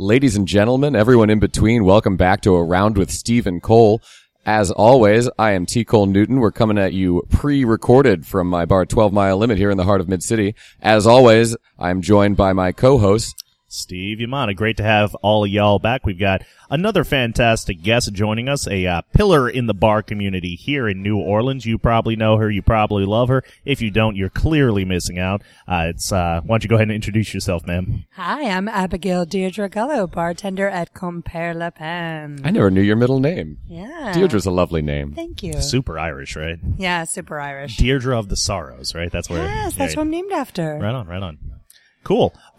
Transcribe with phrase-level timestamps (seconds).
[0.00, 4.00] Ladies and gentlemen, everyone in between, welcome back to Around with Stephen Cole.
[4.46, 5.84] As always, I am T.
[5.84, 6.38] Cole Newton.
[6.38, 10.00] We're coming at you pre-recorded from my bar 12 Mile Limit here in the heart
[10.00, 10.54] of Mid-City.
[10.80, 14.56] As always, I'm joined by my co-host, Steve Yamana.
[14.56, 16.06] Great to have all of y'all back.
[16.06, 20.88] We've got another fantastic guest joining us, a uh, pillar in the bar community here
[20.88, 21.66] in New Orleans.
[21.66, 22.50] You probably know her.
[22.50, 23.44] You probably love her.
[23.66, 25.42] If you don't, you're clearly missing out.
[25.66, 28.06] Uh, it's, uh, why don't you go ahead and introduce yourself, ma'am?
[28.12, 32.40] Hi, I'm Abigail Deirdre Gullo, bartender at Compère Lapin.
[32.44, 33.58] I never knew your middle name.
[33.66, 34.12] Yeah.
[34.14, 35.12] Deirdre's a lovely name.
[35.12, 35.60] Thank you.
[35.60, 36.58] Super Irish, right?
[36.78, 37.76] Yeah, super Irish.
[37.76, 39.12] Deirdre of the Sorrows, right?
[39.12, 39.44] That's where.
[39.44, 40.78] Yes, that's yeah, what I'm named after.
[40.80, 41.57] Right on, right on.
[42.04, 42.34] Cool.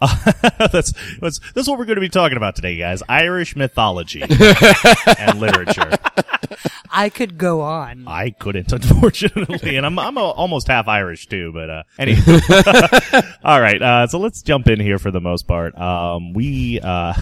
[0.58, 3.02] that's, that's that's what we're going to be talking about today, guys.
[3.08, 4.22] Irish mythology
[5.18, 5.90] and literature.
[6.90, 8.04] I could go on.
[8.06, 11.52] I couldn't, unfortunately, and I'm I'm a, almost half Irish too.
[11.52, 12.22] But uh, anyway,
[13.44, 13.80] all right.
[13.80, 15.76] Uh, so let's jump in here for the most part.
[15.78, 17.14] Um, we uh,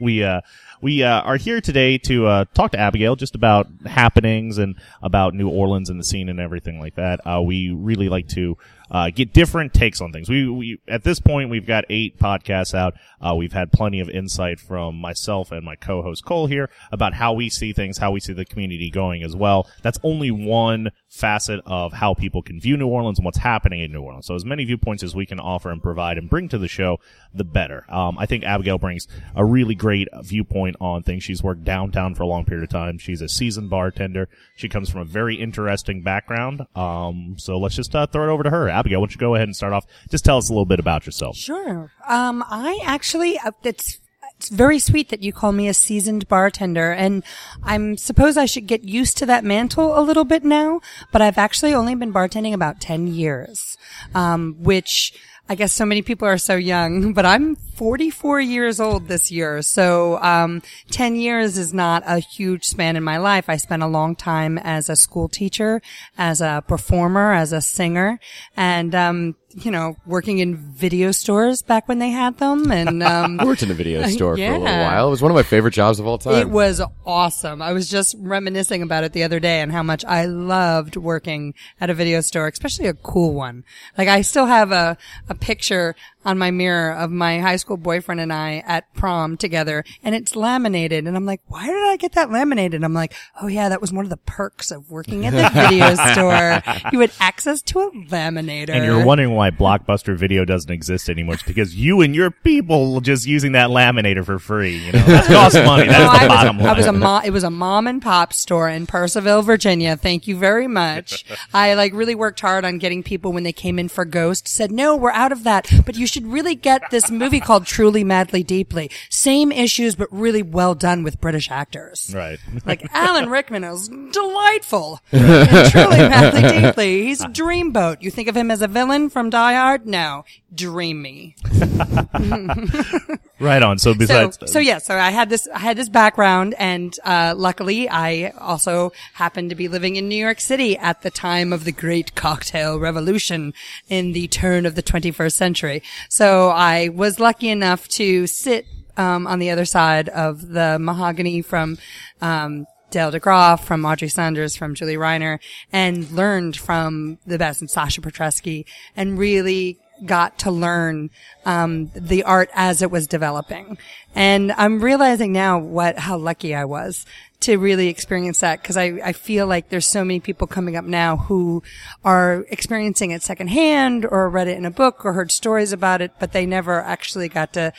[0.00, 0.40] we uh,
[0.82, 5.34] we uh, are here today to uh, talk to Abigail just about happenings and about
[5.34, 7.20] New Orleans and the scene and everything like that.
[7.26, 8.56] Uh, we really like to
[8.90, 10.28] uh, get different takes on things.
[10.28, 12.94] We, we at this point we've got eight podcasts out.
[13.20, 17.32] Uh, we've had plenty of insight from myself and my co-host Cole here about how
[17.32, 19.68] we see things, how we see the community going as well.
[19.82, 23.92] That's only one facet of how people can view New Orleans and what's happening in
[23.92, 24.26] New Orleans.
[24.26, 26.98] So as many viewpoints as we can offer and provide and bring to the show,
[27.34, 27.84] the better.
[27.88, 31.24] Um, I think Abigail brings a really great viewpoint on things.
[31.24, 32.98] She's worked downtown for a long period of time.
[32.98, 34.28] She's a seasoned bartender.
[34.56, 36.66] She comes from a very interesting background.
[36.74, 38.68] Um, so let's just uh, throw it over to her.
[38.68, 39.86] Abigail, why don't you go ahead and start off?
[40.10, 41.36] Just tell us a little bit about yourself.
[41.36, 41.90] Sure.
[42.08, 44.00] Um, I actually, uh, it's,
[44.38, 47.24] it's very sweet that you call me a seasoned bartender and
[47.62, 50.80] I'm suppose I should get used to that mantle a little bit now,
[51.10, 53.78] but I've actually only been bartending about 10 years.
[54.14, 55.14] Um, which
[55.48, 59.60] I guess so many people are so young, but I'm 44 years old this year.
[59.60, 63.44] So, um, 10 years is not a huge span in my life.
[63.48, 65.82] I spent a long time as a school teacher,
[66.16, 68.18] as a performer, as a singer,
[68.56, 72.70] and, um, you know, working in video stores back when they had them.
[72.70, 75.08] And, um, I worked in a video store for a little while.
[75.08, 76.34] It was one of my favorite jobs of all time.
[76.34, 77.60] It was awesome.
[77.60, 81.52] I was just reminiscing about it the other day and how much I loved working
[81.78, 83.64] at a video store, especially a cool one.
[83.98, 84.96] Like I still have a,
[85.28, 89.82] a picture on my mirror of my high school boyfriend and I at prom together
[90.02, 91.06] and it's laminated.
[91.06, 92.84] And I'm like, why did I get that laminated?
[92.84, 95.94] I'm like, oh yeah, that was one of the perks of working at the video
[96.12, 96.62] store.
[96.92, 98.70] You had access to a laminator.
[98.70, 101.34] And you're wondering why Blockbuster Video doesn't exist anymore.
[101.34, 104.76] It's because you and your people just using that laminator for free.
[104.76, 105.86] You know, that costs money.
[105.86, 107.00] No, That's I the was, bottom a, I was a line.
[107.00, 109.96] mo- it was a mom and pop store in Purcellville, Virginia.
[109.96, 111.24] Thank you very much.
[111.54, 114.70] I like really worked hard on getting people when they came in for Ghost said,
[114.72, 118.42] no, we're out of that, but you should really get this movie called Truly Madly
[118.42, 118.90] Deeply.
[119.08, 122.12] Same issues, but really well done with British actors.
[122.14, 122.38] Right.
[122.66, 125.00] Like Alan Rickman is delightful.
[125.12, 127.04] and truly madly deeply.
[127.04, 128.02] He's a dreamboat.
[128.02, 129.86] You think of him as a villain from Die Hard?
[129.86, 130.24] No.
[130.52, 131.36] Dream me.
[133.38, 133.78] Right on.
[133.78, 137.34] So So, besides, so yeah, so I had this, I had this background and, uh,
[137.36, 141.64] luckily I also happened to be living in New York City at the time of
[141.64, 143.52] the great cocktail revolution
[143.88, 145.82] in the turn of the 21st century.
[146.08, 148.66] So I was lucky enough to sit,
[148.96, 151.76] um, on the other side of the mahogany from,
[152.22, 155.40] um, Dale DeGroff, from Audrey Saunders, from Julie Reiner,
[155.72, 158.64] and learned from the best and Sasha Petraske,
[158.96, 161.10] and really got to learn
[161.44, 163.78] um, the art as it was developing.
[164.14, 167.06] And I'm realizing now what how lucky I was
[167.40, 170.84] to really experience that because I, I feel like there's so many people coming up
[170.84, 171.62] now who
[172.04, 176.12] are experiencing it secondhand or read it in a book or heard stories about it,
[176.18, 177.72] but they never actually got to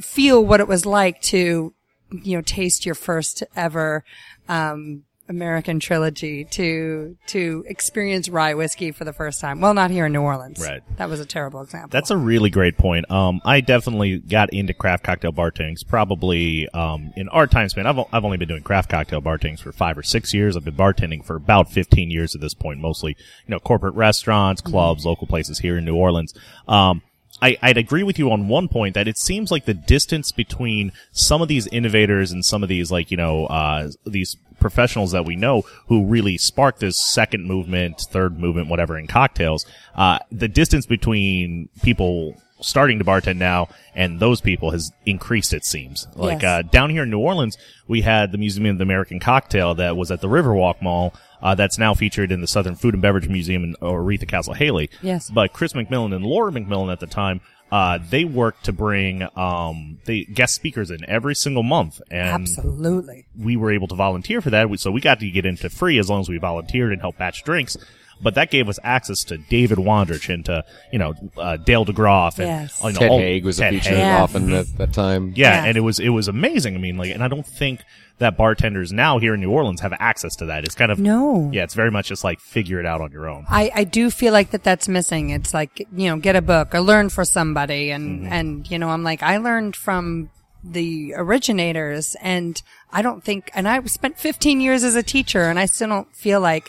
[0.00, 1.74] feel what it was like to,
[2.10, 4.04] you know, taste your first ever,
[4.48, 9.60] um, American trilogy to, to experience rye whiskey for the first time.
[9.60, 10.60] Well, not here in New Orleans.
[10.60, 10.82] Right.
[10.96, 11.90] That was a terrible example.
[11.90, 13.10] That's a really great point.
[13.10, 17.86] Um, I definitely got into craft cocktail bartending probably um, in our time span.
[17.86, 20.56] I've, I've only been doing craft cocktail bartending for five or six years.
[20.56, 23.16] I've been bartending for about 15 years at this point, mostly,
[23.46, 26.34] you know, corporate restaurants, clubs, local places here in New Orleans.
[26.68, 27.02] Um,
[27.42, 30.92] I, I'd agree with you on one point that it seems like the distance between
[31.12, 35.24] some of these innovators and some of these, like, you know, uh, these professionals that
[35.24, 39.66] we know who really sparked this second movement, third movement, whatever in cocktails,
[39.96, 45.64] uh, the distance between people starting to bartend now and those people has increased, it
[45.64, 46.06] seems.
[46.14, 46.50] Like, Yes.
[46.50, 47.56] uh, down here in New Orleans,
[47.88, 51.14] we had the Museum of the American Cocktail that was at the Riverwalk Mall.
[51.42, 54.88] Uh, that's now featured in the Southern Food and Beverage Museum in Oretha Castle Haley.
[55.02, 55.28] Yes.
[55.30, 59.98] But Chris McMillian and Laura McMillian at the time uh, they work to bring um,
[60.06, 63.26] they guest speakers in every single month, and Absolutely.
[63.36, 64.70] we were able to volunteer for that.
[64.70, 67.18] We- So we got to get into free as long as we volunteered and helped
[67.18, 67.76] batch drinks.
[68.22, 72.38] But that gave us access to David Wondrich and to you know uh, Dale DeGroff
[72.38, 72.80] and Yes.
[72.82, 73.98] you know, Ted all- Haigh was a Ted feature Haigh.
[73.98, 74.22] Yeah.
[74.22, 75.32] often at that time.
[75.36, 75.64] Yeah, Yeah.
[75.68, 76.74] and it was it was amazing.
[76.74, 77.80] I mean, like, and I don't think
[78.18, 80.64] that bartenders now here in New Orleans have access to that.
[80.64, 81.50] It's kind of No.
[81.52, 83.44] yeah, it's very much just like figure it out on your own.
[83.50, 85.28] I, I do feel like that that's missing.
[85.28, 87.90] It's like, you know, get a book or learn for somebody.
[87.90, 90.30] And, and, you know, I'm like, I learned from
[90.64, 92.60] the originators and
[92.90, 96.16] I don't think, and I spent 15 years as a teacher and I still don't
[96.16, 96.68] feel like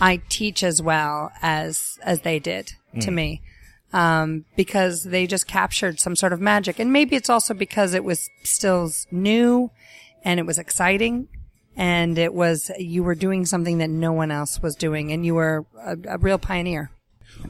[0.00, 3.42] I teach as well as, as they did to me.
[3.90, 6.78] Um, because they just captured some sort of magic.
[6.78, 9.70] And maybe it's also because it was still new
[10.22, 11.28] and it was exciting
[11.78, 15.34] and it was you were doing something that no one else was doing and you
[15.34, 16.90] were a, a real pioneer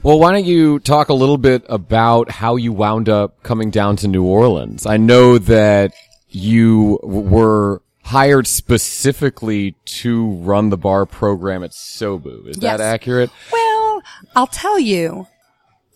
[0.03, 3.95] Well, why don't you talk a little bit about how you wound up coming down
[3.97, 4.85] to New Orleans?
[4.85, 5.93] I know that
[6.29, 12.47] you were hired specifically to run the bar program at SoBou.
[12.47, 13.29] Is that accurate?
[13.51, 14.01] well
[14.35, 15.27] i'll tell you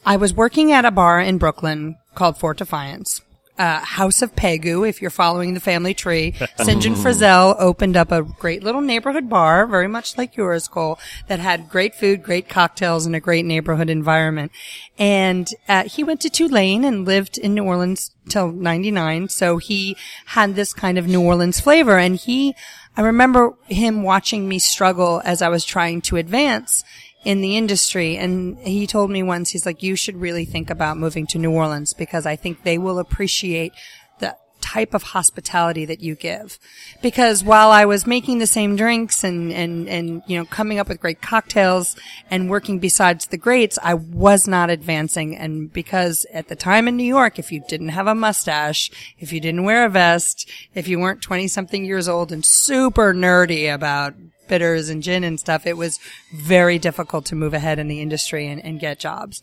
[0.05, 3.21] i was working at a bar in brooklyn called fort defiance
[3.57, 6.33] uh, House of Pegu, if you're following the family tree.
[6.57, 6.81] St.
[6.81, 11.39] John Frizzell opened up a great little neighborhood bar, very much like yours, Cole, that
[11.39, 14.51] had great food, great cocktails, and a great neighborhood environment.
[14.97, 19.29] And uh, he went to Tulane and lived in New Orleans till 99.
[19.29, 19.95] So he
[20.27, 21.97] had this kind of New Orleans flavor.
[21.97, 22.55] And he,
[22.97, 26.83] I remember him watching me struggle as I was trying to advance
[27.23, 28.17] in the industry.
[28.17, 31.51] And he told me once, he's like, you should really think about moving to New
[31.51, 33.73] Orleans because I think they will appreciate
[34.19, 36.57] the type of hospitality that you give.
[37.01, 40.87] Because while I was making the same drinks and, and, and, you know, coming up
[40.87, 41.95] with great cocktails
[42.29, 45.35] and working besides the greats, I was not advancing.
[45.35, 49.33] And because at the time in New York, if you didn't have a mustache, if
[49.33, 53.73] you didn't wear a vest, if you weren't 20 something years old and super nerdy
[53.73, 54.13] about
[54.47, 55.99] bitters and gin and stuff, it was
[56.33, 59.41] very difficult to move ahead in the industry and, and get jobs.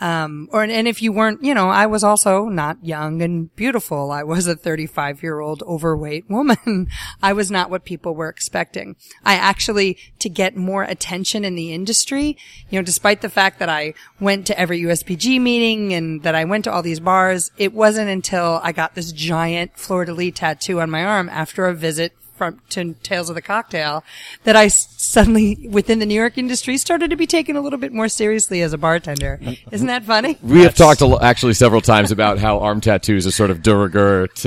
[0.00, 4.10] Um, or, and if you weren't, you know, I was also not young and beautiful.
[4.10, 6.88] I was a 35 year old overweight woman.
[7.22, 8.96] I was not what people were expecting.
[9.24, 12.38] I actually, to get more attention in the industry,
[12.70, 16.44] you know, despite the fact that I went to every USBG meeting and that I
[16.46, 20.80] went to all these bars, it wasn't until I got this giant de lis tattoo
[20.80, 24.02] on my arm after a visit from to Tales of the Cocktail
[24.44, 27.92] that I suddenly within the New York industry started to be taken a little bit
[27.92, 29.38] more seriously as a bartender.
[29.70, 30.38] Isn't that funny?
[30.42, 33.60] We have talked a lo- actually several times about how arm tattoos are sort of
[33.60, 34.40] de rigueur to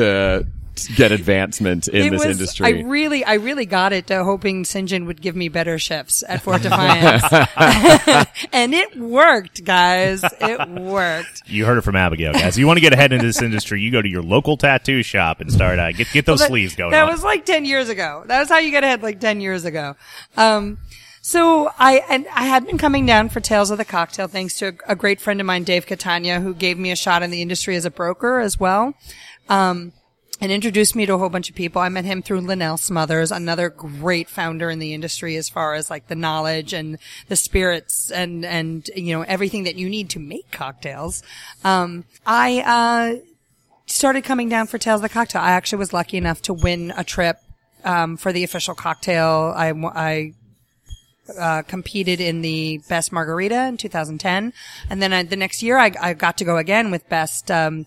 [0.43, 0.47] to
[0.95, 2.65] get advancement in it this was, industry.
[2.65, 4.89] I really, I really got it to hoping St.
[4.89, 7.23] John would give me better shifts at Fort Defiance.
[8.51, 10.23] and it worked, guys.
[10.23, 11.43] It worked.
[11.45, 12.57] You heard it from Abigail, guys.
[12.57, 15.41] You want to get ahead into this industry, you go to your local tattoo shop
[15.41, 16.91] and start uh, get get those That- sleeves going.
[16.91, 17.11] That on.
[17.11, 18.23] was like 10 years ago.
[18.27, 19.95] That was how you get ahead like 10 years ago.
[20.37, 20.79] Um,
[21.21, 24.67] so I, and I had been coming down for Tales of the Cocktail thanks to
[24.67, 27.41] a, a great friend of mine, Dave Catania, who gave me a shot in the
[27.41, 28.93] industry as a broker as well.
[29.47, 29.93] Um,
[30.43, 31.81] and introduced me to a whole bunch of people.
[31.81, 35.89] I met him through Linnell Smothers, another great founder in the industry as far as
[35.89, 36.97] like the knowledge and
[37.29, 41.23] the spirits and, and, you know, everything that you need to make cocktails.
[41.63, 43.25] Um, I, uh,
[43.85, 45.41] started coming down for Tales of the Cocktail.
[45.41, 47.37] I actually was lucky enough to win a trip
[47.85, 49.53] um, for the official cocktail.
[49.55, 50.33] I, I
[51.39, 54.51] uh, competed in the best margarita in 2010,
[54.89, 57.85] and then I, the next year I, I got to go again with best um,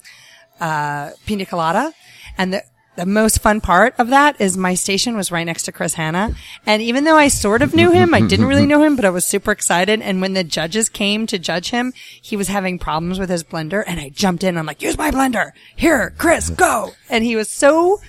[0.60, 1.92] uh, pina colada.
[2.38, 2.62] And the
[2.96, 6.34] the most fun part of that is my station was right next to Chris Hannah.
[6.64, 9.10] And even though I sort of knew him, I didn't really know him, but I
[9.10, 10.00] was super excited.
[10.00, 13.84] And when the judges came to judge him, he was having problems with his blender
[13.86, 14.56] and I jumped in.
[14.56, 15.50] I'm like, use my blender.
[15.76, 16.92] Here, Chris, go.
[17.10, 18.00] And he was so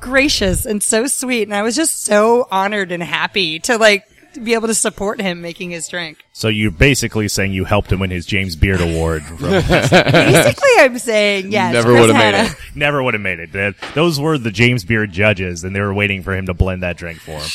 [0.00, 1.44] gracious and so sweet.
[1.44, 4.04] And I was just so honored and happy to like
[4.42, 6.23] be able to support him making his drink.
[6.36, 9.22] So you're basically saying you helped him win his James Beard Award.
[9.22, 11.72] From, Basically, I'm saying yes.
[11.72, 12.56] Never would've made it.
[12.74, 13.76] never would have made it.
[13.94, 16.96] Those were the James Beard judges, and they were waiting for him to blend that
[16.96, 17.46] drink for him.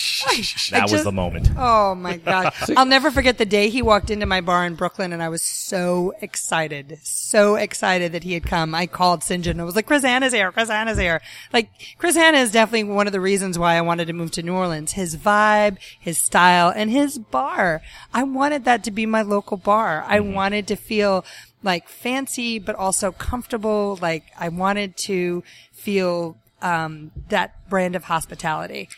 [0.71, 1.49] That was the moment.
[1.57, 2.53] Oh my god!
[2.77, 5.41] I'll never forget the day he walked into my bar in Brooklyn, and I was
[5.41, 8.73] so excited, so excited that he had come.
[8.73, 9.43] I called St.
[9.43, 9.59] John.
[9.59, 10.53] I was like, "Chris Hannah's here!
[10.53, 11.21] Chris Hannah's here!"
[11.51, 14.41] Like Chris Hannah is definitely one of the reasons why I wanted to move to
[14.41, 14.93] New Orleans.
[14.93, 17.81] His vibe, his style, and his bar.
[18.13, 20.03] I wanted that to be my local bar.
[20.07, 21.25] I wanted to feel
[21.63, 23.97] like fancy, but also comfortable.
[24.01, 28.89] Like I wanted to feel um, that brand of hospitality.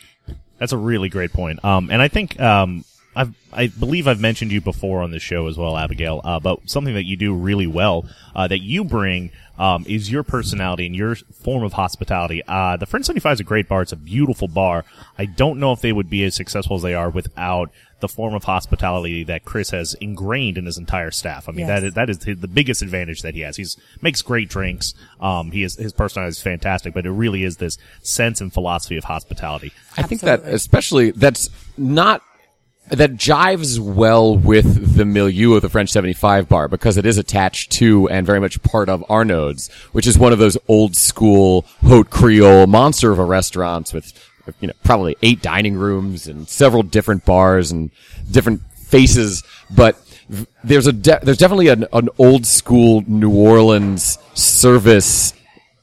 [0.58, 1.64] That's a really great point.
[1.64, 5.46] Um, and I think um, I've, I believe I've mentioned you before on the show
[5.48, 6.20] as well, Abigail.
[6.22, 10.22] Uh, but something that you do really well, uh, that you bring, um, is your
[10.22, 12.42] personality and your form of hospitality.
[12.48, 13.82] Uh, the French 75 is a great bar.
[13.82, 14.84] It's a beautiful bar.
[15.18, 17.70] I don't know if they would be as successful as they are without
[18.02, 21.48] the form of hospitality that Chris has ingrained in his entire staff.
[21.48, 21.68] I mean, Yes.
[21.80, 23.56] that is, that is the biggest advantage that he has.
[23.56, 24.92] He's makes great drinks.
[25.20, 28.98] Um, he is, his personality is fantastic, but it really is this sense and philosophy
[28.98, 29.72] of hospitality.
[29.96, 32.22] I think that especially that's not
[32.88, 37.70] that jives well with the milieu of the French 75 bar because it is attached
[37.72, 42.10] to and very much part of Arnaud's, which is one of those old school haute
[42.10, 44.12] creole monster of a restaurants with
[44.60, 47.90] you know probably eight dining rooms and several different bars and
[48.30, 49.96] different faces, but
[50.64, 55.34] there's a de- there's definitely an, an old school New Orleans service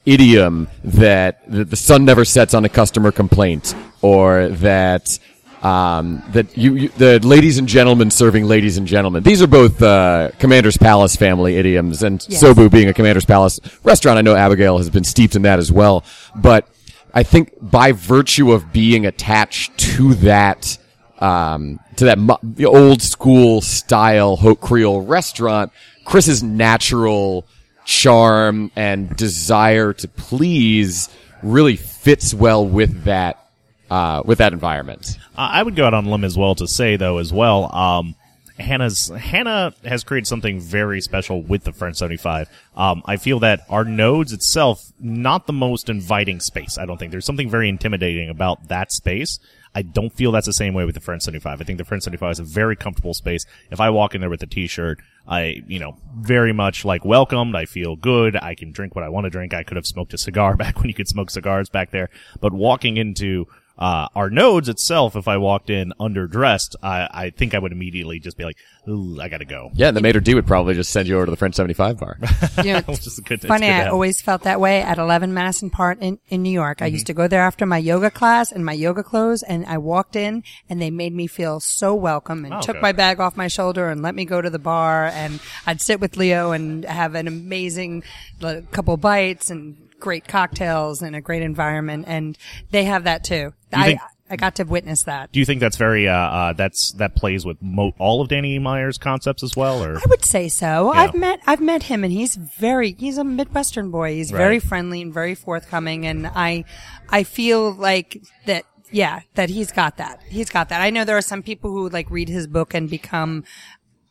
[0.06, 5.20] idiom that, that the sun never sets on a customer complaint or that
[5.62, 9.24] um, that you, you the ladies and gentlemen serving ladies and gentlemen.
[9.24, 12.42] These are both uh, Commander's Palace family idioms, and Yes.
[12.42, 14.18] SoBou being a Commander's Palace restaurant.
[14.18, 16.68] I know Abigail has been steeped in that as well, but
[17.14, 20.78] I think by virtue of being attached to that
[21.20, 25.72] um, to that the old school style haute creole restaurant,
[26.06, 27.46] Chris's natural
[27.86, 31.10] charm and desire to please
[31.42, 33.46] really fits well with that
[33.90, 35.18] uh, with that environment.
[35.36, 37.74] I would go out on a limb as well to say though as well.
[37.76, 38.16] Um,
[38.60, 42.50] Hannah's Hannah has created something very special with the French 75.
[42.76, 46.78] Um, I feel that Arnaud's itself not the most inviting space.
[46.78, 49.40] I don't think there's something very intimidating about that space.
[49.74, 51.62] I don't feel that's the same way with the French 75.
[51.62, 53.46] I think the French 75 is a very comfortable space.
[53.70, 57.56] If I walk in there with a t-shirt, I, you know, very much like welcomed.
[57.56, 58.36] I feel good.
[58.36, 59.54] I can drink what I want to drink.
[59.54, 62.10] I could have smoked a cigar back when you could smoke cigars back there.
[62.42, 63.48] But walking into
[63.80, 68.38] uh, Arnaud's itself, if I walked in underdressed, I, I think I would immediately just
[68.38, 68.58] be like,
[68.88, 69.72] Ooh, I gotta go.
[69.74, 71.98] Yeah, and the maitre d would probably just send you over to the French 75
[72.00, 72.18] bar.
[72.64, 73.68] You know, Which is good- it's funny.
[73.68, 76.82] good I always felt that way at 11 Madison Park in, in New York.
[76.82, 76.94] I Mm-hmm.
[76.96, 80.16] used to go there after my yoga class and my yoga clothes, and I walked
[80.18, 82.82] in, and they made me feel so welcome and Oh, took good.
[82.82, 86.00] my bag off my shoulder and let me go to the bar, and I'd sit
[86.02, 88.04] with Leo and have an amazing
[88.42, 92.38] like, couple bites and great cocktails and a great environment, and
[92.72, 93.54] they have that too.
[93.74, 94.02] I think-
[94.32, 95.32] I got to witness that.
[95.32, 98.60] Do you think that's very, uh, uh, that's, that plays with mo- all of Danny
[98.60, 99.98] Meyer's concepts as well, or?
[99.98, 100.94] I would say so.
[100.94, 101.00] Yeah.
[101.02, 104.14] I've met I've met him and he's very he's a Midwestern boy.
[104.14, 106.66] He's very friendly and very forthcoming and I
[107.10, 110.22] I feel like that yeah, that he's got that.
[110.28, 110.82] He's got that.
[110.82, 113.44] I know there are some people who like read his book and become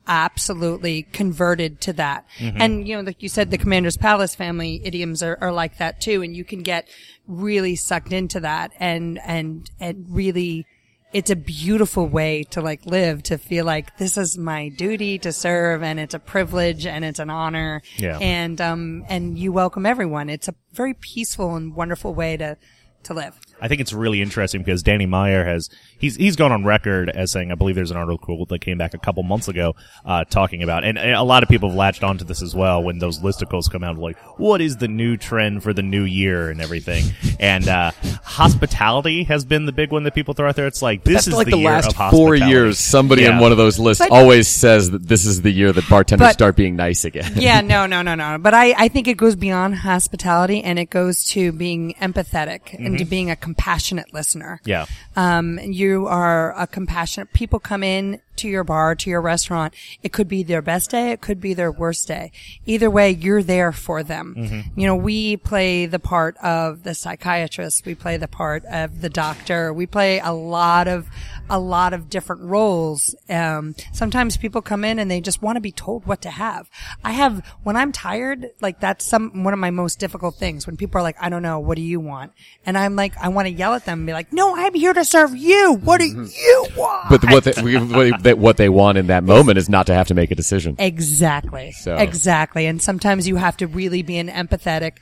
[0.08, 2.26] absolutely converted to that.
[2.40, 6.00] And, you know, like you said, the Commander's Palace family idioms are, are like that
[6.00, 6.22] too.
[6.22, 6.88] And you can get
[7.26, 10.66] really sucked into that and, and, and really,
[11.10, 15.32] it's a beautiful way to like live, to feel like this is my duty to
[15.32, 17.80] serve and it's a privilege and it's an honor.
[17.96, 18.18] Yeah.
[18.18, 20.28] And, um, and you welcome everyone.
[20.28, 22.58] It's a very peaceful and wonderful way to,
[23.04, 23.38] to live.
[23.60, 27.30] I think it's really interesting because Danny Meyer has he's he's gone on record as
[27.30, 29.74] saying I believe there's an article that came back a couple months ago
[30.04, 32.82] uh, talking about and, and a lot of people have latched onto this as well
[32.82, 36.50] when those listicles come out like what is the new trend for the new year
[36.50, 37.04] and everything
[37.40, 37.90] and uh,
[38.22, 40.66] hospitality has been the big one that people throw out there.
[40.66, 42.78] It's like this That's is like the, the, year last of four years.
[42.78, 43.34] Somebody Yeah.
[43.34, 46.28] in one of those lists But- always says that this is the year that bartenders
[46.28, 47.32] But- start being nice again.
[47.36, 48.38] yeah, no, no, no, no.
[48.38, 52.98] But I, I think it goes beyond hospitality and it goes to being empathetic and
[52.98, 54.60] to being a compassionate listener.
[54.66, 54.84] Yeah.
[55.16, 59.74] Um, you are a compassionate, people come in to your bar, to your restaurant.
[60.02, 61.10] It could be their best day.
[61.12, 62.30] It could be their worst day.
[62.66, 64.34] Either way, you're there for them.
[64.76, 67.84] You know, we play the part of the psychiatrist.
[67.84, 69.72] We play the part of the doctor.
[69.72, 71.08] We play a lot of,
[71.50, 73.14] a lot of different roles.
[73.28, 76.68] Um, sometimes people come in and they just want to be told what to have.
[77.04, 80.76] I have, when I'm tired, like that's some, one of my most difficult things when
[80.76, 82.32] people are like, I don't know, what do you want?
[82.66, 84.92] And I'm like, I want to yell at them and be like, no, I'm here
[84.92, 85.74] to serve you.
[85.74, 87.08] What do you want?
[87.10, 90.08] But what they, what they, what they want in that moment is not to have
[90.08, 90.76] to make a decision.
[90.78, 91.72] Exactly.
[91.72, 92.66] So- Exactly.
[92.66, 94.98] And sometimes you have to really be an empathetic,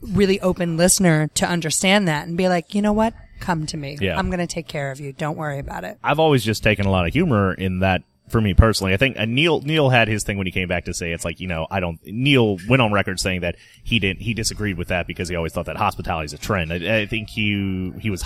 [0.00, 3.14] really open listener to understand that and be like, you know what?
[3.42, 3.98] Come to me.
[4.00, 4.16] Yeah.
[4.16, 5.12] I'm going to take care of you.
[5.12, 5.98] Don't worry about it.
[6.02, 8.94] I've always just taken a lot of humor in that for me personally.
[8.94, 11.24] I think uh, Neil Neil had his thing when he came back to say it's
[11.24, 12.00] like you know I don't.
[12.04, 15.52] Neil went on record saying that he didn't he disagreed with that because he always
[15.52, 16.72] thought that hospitality is a trend.
[16.72, 18.24] I, I think he he was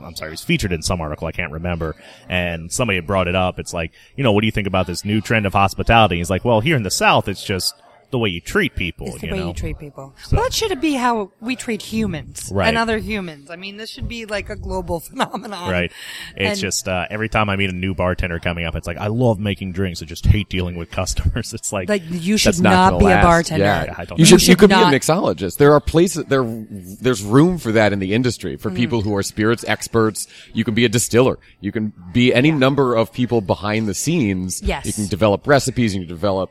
[0.00, 1.96] I'm sorry he was featured in some article I can't remember
[2.28, 3.58] and somebody had brought it up.
[3.58, 6.18] It's like you know what do you think about this new trend of hospitality?
[6.18, 7.74] He's like well here in the South it's just.
[8.16, 9.08] The the way you treat people.
[9.08, 9.48] It's the you way know?
[9.48, 10.14] you treat people.
[10.32, 12.68] Well, that should be how we treat humans Right.
[12.68, 13.50] and other humans.
[13.50, 15.70] I mean, this should be like a global phenomenon.
[15.70, 15.92] Right.
[16.34, 18.96] It's And- just uh, every time I meet a new bartender coming up, it's like
[18.96, 20.00] I love making drinks.
[20.02, 21.52] I just hate dealing with customers.
[21.58, 23.22] It's like, Like you should not, not, be last.
[23.22, 23.64] a bartender.
[23.66, 23.94] Yeah.
[23.98, 24.40] I don't you should.
[24.42, 25.58] You You, could not- be a mixologist.
[25.58, 26.24] There are places.
[26.24, 26.44] There,
[27.04, 30.26] there's room for that in the industry for people who are spirits experts.
[30.54, 31.38] You can be a distiller.
[31.60, 34.62] You can be any number of people behind the scenes.
[34.62, 34.86] Yes.
[34.86, 35.92] You can develop recipes.
[35.94, 36.50] And you can develop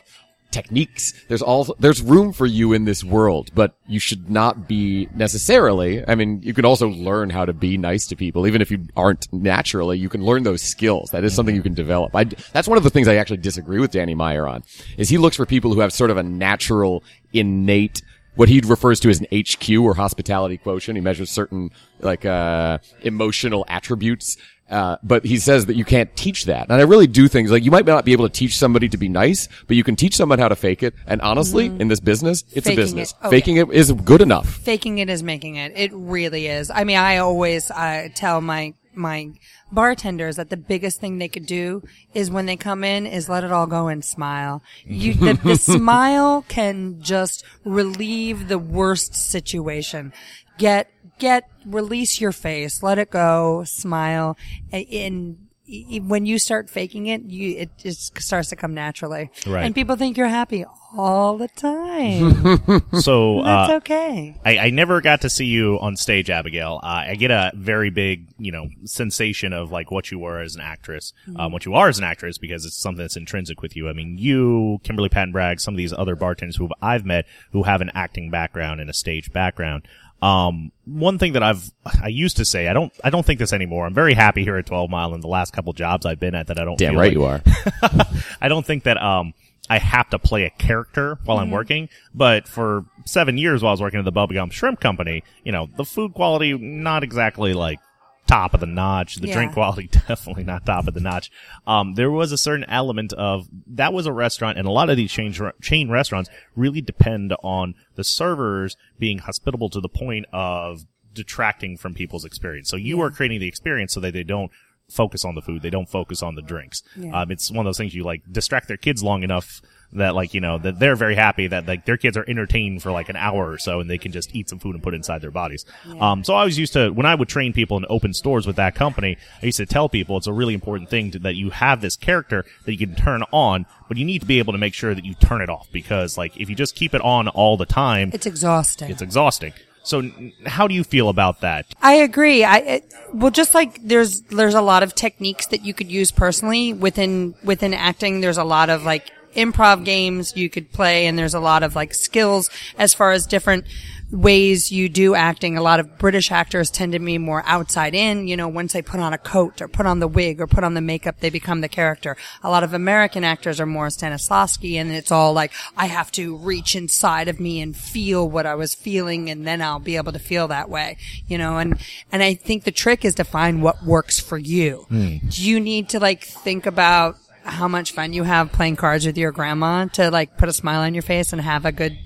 [0.56, 1.14] techniques.
[1.28, 1.76] There's all.
[1.80, 6.08] There's room for you in this world, but you should not be necessarily.
[6.08, 8.88] I mean, you can also learn how to be nice to people, even if you
[8.96, 9.98] aren't naturally.
[9.98, 11.12] You can learn those skills.
[11.12, 12.16] That is something you can develop.
[12.16, 14.64] I, that's one of the things I actually disagree with Danny Meyer on.
[14.98, 18.02] Is he looks for people who have sort of a natural, innate
[18.36, 20.98] what he refers to as an HQ or hospitality quotient.
[20.98, 24.38] He measures certain like uh emotional attributes.
[24.70, 26.64] Uh, but he says that you can't teach that.
[26.70, 28.98] And I really do things like you might not be able to teach somebody to
[28.98, 30.96] be nice, but you can teach someone how to fake it.
[31.06, 32.70] And honestly, in this business, it's Mm-hmm.
[32.70, 33.12] Faking a business.
[33.12, 33.18] it.
[33.22, 34.48] Oh, Faking it is good enough.
[34.48, 35.74] faking it is making it.
[35.76, 36.72] It really is.
[36.72, 39.30] I mean, I always uh, tell my my
[39.74, 43.44] bartenders that the biggest thing they could do is when they come in is let
[43.44, 44.64] it all go and smile.
[44.86, 50.14] You, the, the smile can just relieve the worst situation.
[50.58, 54.38] Get get release your face, let it go, smile,
[54.72, 55.38] and.
[55.68, 59.66] When you start faking it, you it just starts to come naturally, Right.
[59.66, 60.64] and people think you're happy
[60.96, 62.84] all the time.
[63.02, 64.40] so That's uh, okay.
[64.46, 66.80] I, I never got to see you on stage, Abigail.
[66.84, 70.54] Uh, I get a very big, you know, sensation of like what you were as
[70.54, 73.76] an actress, um, what you are as an actress, because it's something that's intrinsic with
[73.76, 73.90] you.
[73.90, 77.64] I mean, you, Kimberly Patton Bragg, some of these other bartenders who I've met who
[77.64, 79.88] have an acting background and a stage background.
[80.22, 81.70] Um, one thing that I've,
[82.02, 83.86] I used to say, I don't, I don't think this anymore.
[83.86, 86.48] I'm very happy here at 12 Mile and the last couple jobs I've been at
[86.48, 88.08] that I don't Damn feel right like- you are.
[88.42, 89.34] I don't think that um
[89.70, 93.74] I have to play a character while I'm working, but for seven years while I
[93.74, 97.54] was working at the Bubba Gump Shrimp Company, you know, the food quality not exactly
[97.54, 97.80] like
[98.28, 99.18] top of the notch.
[99.18, 99.34] The Yeah.
[99.36, 101.30] drink quality definitely not top of the notch.
[101.68, 104.98] Um, there was a certain element of that was a restaurant, and a lot of
[104.98, 110.86] these chain chain restaurants really depend on the servers being hospitable to the point of
[111.14, 112.70] detracting from people's experience.
[112.70, 114.52] So you are creating the experience so that they don't
[114.90, 115.62] focus on the food.
[115.62, 116.84] They don't focus on the drinks.
[117.14, 119.62] Um, it's one of those things you like distract their kids long enough
[119.94, 122.92] that like, you know, that they're very happy that like their kids are entertained for
[122.92, 124.98] like an hour or so and they can just eat some food and put it
[124.98, 125.66] inside their bodies.
[126.00, 128.58] Um, so I was used to, when I would train people in open stores with
[128.58, 131.50] that company, I used to tell people it's a really important thing to, that you
[131.52, 134.60] have this character that you can turn on, but you need to be able to
[134.60, 137.28] make sure that you turn it off because like if you just keep it on
[137.30, 138.90] all the time, It's exhausting.
[138.92, 139.54] it's exhausting.
[139.84, 140.02] So
[140.48, 141.68] how do you feel about that?
[141.80, 142.44] I agree.
[142.44, 146.10] I it, well, just like there's there's a lot of techniques that you could use
[146.12, 148.22] personally within within acting.
[148.22, 151.76] There's a lot of like improv games you could play, and there's a lot of
[151.76, 153.66] like skills as far as different
[154.12, 155.58] ways you do acting.
[155.58, 158.28] A lot of British actors tend to be more outside in.
[158.28, 160.64] You know, once they put on a coat or put on the wig or put
[160.64, 162.16] on the makeup, they become the character.
[162.44, 166.38] A lot of American actors are more Stanislavski, and it's all like I have to
[166.38, 170.14] reach inside of me and feel what I was feeling, and then I'll be able
[170.14, 170.98] to feel that way.
[171.28, 171.80] You know, and
[172.12, 174.86] and I think the trick is to find what works for you.
[174.90, 175.18] Hmm.
[175.30, 179.18] Do you need to like think about how much fun you have playing cards with
[179.18, 181.98] your grandma to like put a smile on your face and have a good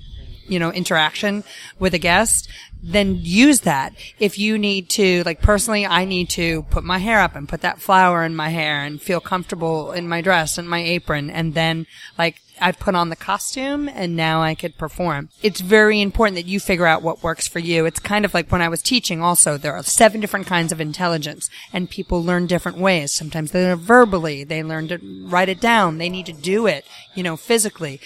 [0.50, 1.44] you know, interaction
[1.78, 2.48] with a guest,
[2.82, 3.94] then use that.
[4.18, 7.60] If you need to, like personally, I need to put my hair up and put
[7.60, 11.30] that flower in my hair and feel comfortable in my dress and my apron.
[11.30, 11.86] And then
[12.18, 15.30] like I've put on the costume and now I could perform.
[15.42, 17.86] It's very important that you figure out what works for you.
[17.86, 20.80] It's kind of like when I was teaching also, there are seven different kinds of
[20.80, 23.12] intelligence and people learn different ways.
[23.12, 24.44] Sometimes they learn verbally.
[24.44, 25.98] They learn to write it down.
[25.98, 28.00] They need to do it, you know, physically.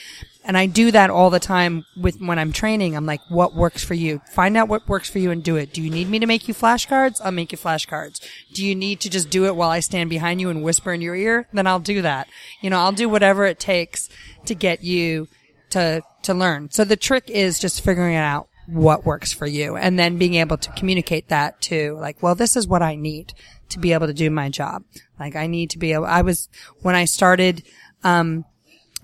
[0.46, 2.94] And I do that all the time with when I'm training.
[2.94, 4.20] I'm like, what works for you?
[4.30, 5.72] Find out what works for you and do it.
[5.72, 7.20] Do you need me to make you flashcards?
[7.24, 8.20] I'll make you flashcards.
[8.52, 11.00] Do you need to just do it while I stand behind you and whisper in
[11.00, 11.48] your ear?
[11.54, 12.28] Then I'll do that.
[12.60, 14.10] You know, I'll do whatever it takes
[14.46, 15.28] to get you
[15.70, 16.70] to, to learn.
[16.70, 20.56] So the trick is just figuring out what works for you and then being able
[20.56, 23.34] to communicate that to like, well, this is what I need
[23.68, 24.84] to be able to do my job.
[25.18, 26.48] Like I need to be able, I was,
[26.80, 27.62] when I started,
[28.02, 28.44] um,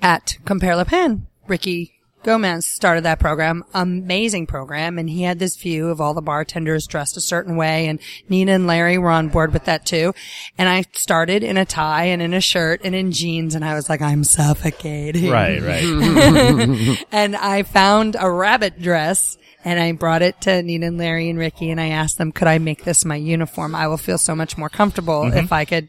[0.03, 1.27] at Compère Lapin.
[1.47, 6.21] Ricky Gomez started that program, amazing program, and he had this view of all the
[6.21, 10.13] bartenders dressed a certain way, and Nina and Larry were on board with that too.
[10.59, 13.75] And I started in a tie and in a shirt and in jeans, and I
[13.75, 15.31] was like, I'm suffocating.
[15.31, 16.99] Right, right.
[17.13, 21.39] And I found a rabbit dress and I brought it to Nina and Larry and
[21.39, 23.75] Ricky and I asked them, could I make this my uniform?
[23.75, 25.39] I will feel so much more comfortable mm-hmm.
[25.39, 25.89] if I could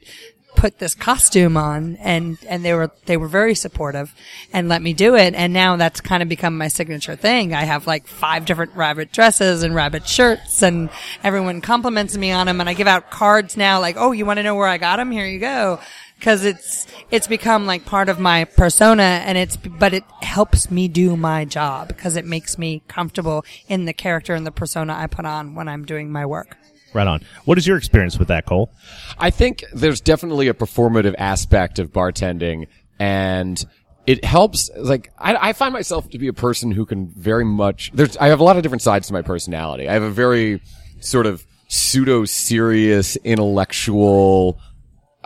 [0.62, 4.13] put this costume on and, and they were, they were very supportive
[4.54, 5.34] and let me do it.
[5.34, 7.52] And now that's kind of become my signature thing.
[7.52, 10.91] I have like five different rabbit dresses and rabbit shirts and
[11.24, 12.60] everyone compliments me on them.
[12.60, 14.97] And I give out cards now like, Oh, you want to know where I got
[14.97, 15.10] them?
[15.10, 15.80] Here you go.
[16.21, 20.88] Cause it's, it's become like part of my persona and it's, but it helps me
[20.88, 25.08] do my job because it makes me comfortable in the character and the persona I
[25.08, 26.56] put on when I'm doing my work.
[26.93, 27.21] Right on.
[27.45, 28.71] What is your experience with that, Cole?
[29.17, 32.67] I think there's definitely a performative aspect of bartending
[32.99, 33.63] and
[34.08, 37.91] it helps like I, I find myself to be a person who can very much
[37.93, 39.88] there's I have a lot of different sides to my personality.
[39.88, 40.62] I have a very
[40.99, 44.60] sort of pseudo serious intellectual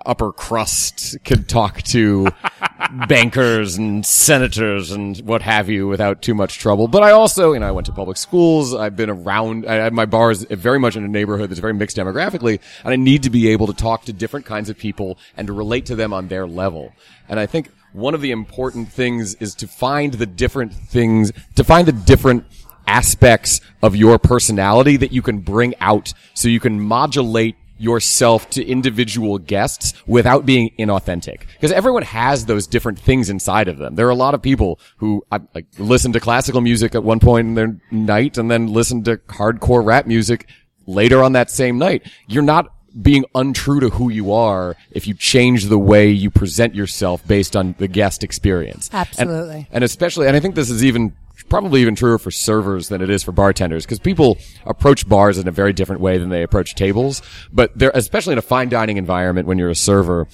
[0.03, 2.27] upper crust could talk to
[3.08, 6.88] bankers and senators and what have you without too much trouble.
[6.88, 8.73] But I also, you know, I went to public schools.
[8.73, 11.97] I've been around, I, my bar is very much in a neighborhood that's very mixed
[11.97, 15.47] demographically, and I need to be able to talk to different kinds of people and
[15.47, 16.93] to relate to them on their level.
[17.29, 21.63] And I think one of the important things is to find the different things, to
[21.63, 22.45] find the different
[22.88, 28.66] aspects of your personality that you can bring out so you can modulate yourself to
[28.66, 31.42] individual guests without being inauthentic.
[31.54, 33.96] Because everyone has those different things inside of them.
[33.96, 37.20] There are a lot of people who I, like listen to classical music at one
[37.20, 40.48] point in their night and then listen to hardcore rap music
[40.86, 42.10] later on that same night.
[42.28, 46.74] You're not being untrue to who you are if you change the way you present
[46.74, 48.90] yourself based on the guest experience.
[48.94, 49.56] Absolutely.
[49.56, 51.14] And, and especially, and I think this is even
[51.49, 55.47] probably even truer for servers than it is for bartenders because people approach bars in
[55.47, 57.21] a very different way than they approach tables.
[57.51, 60.27] But they're, especially in a fine dining environment when you're a server,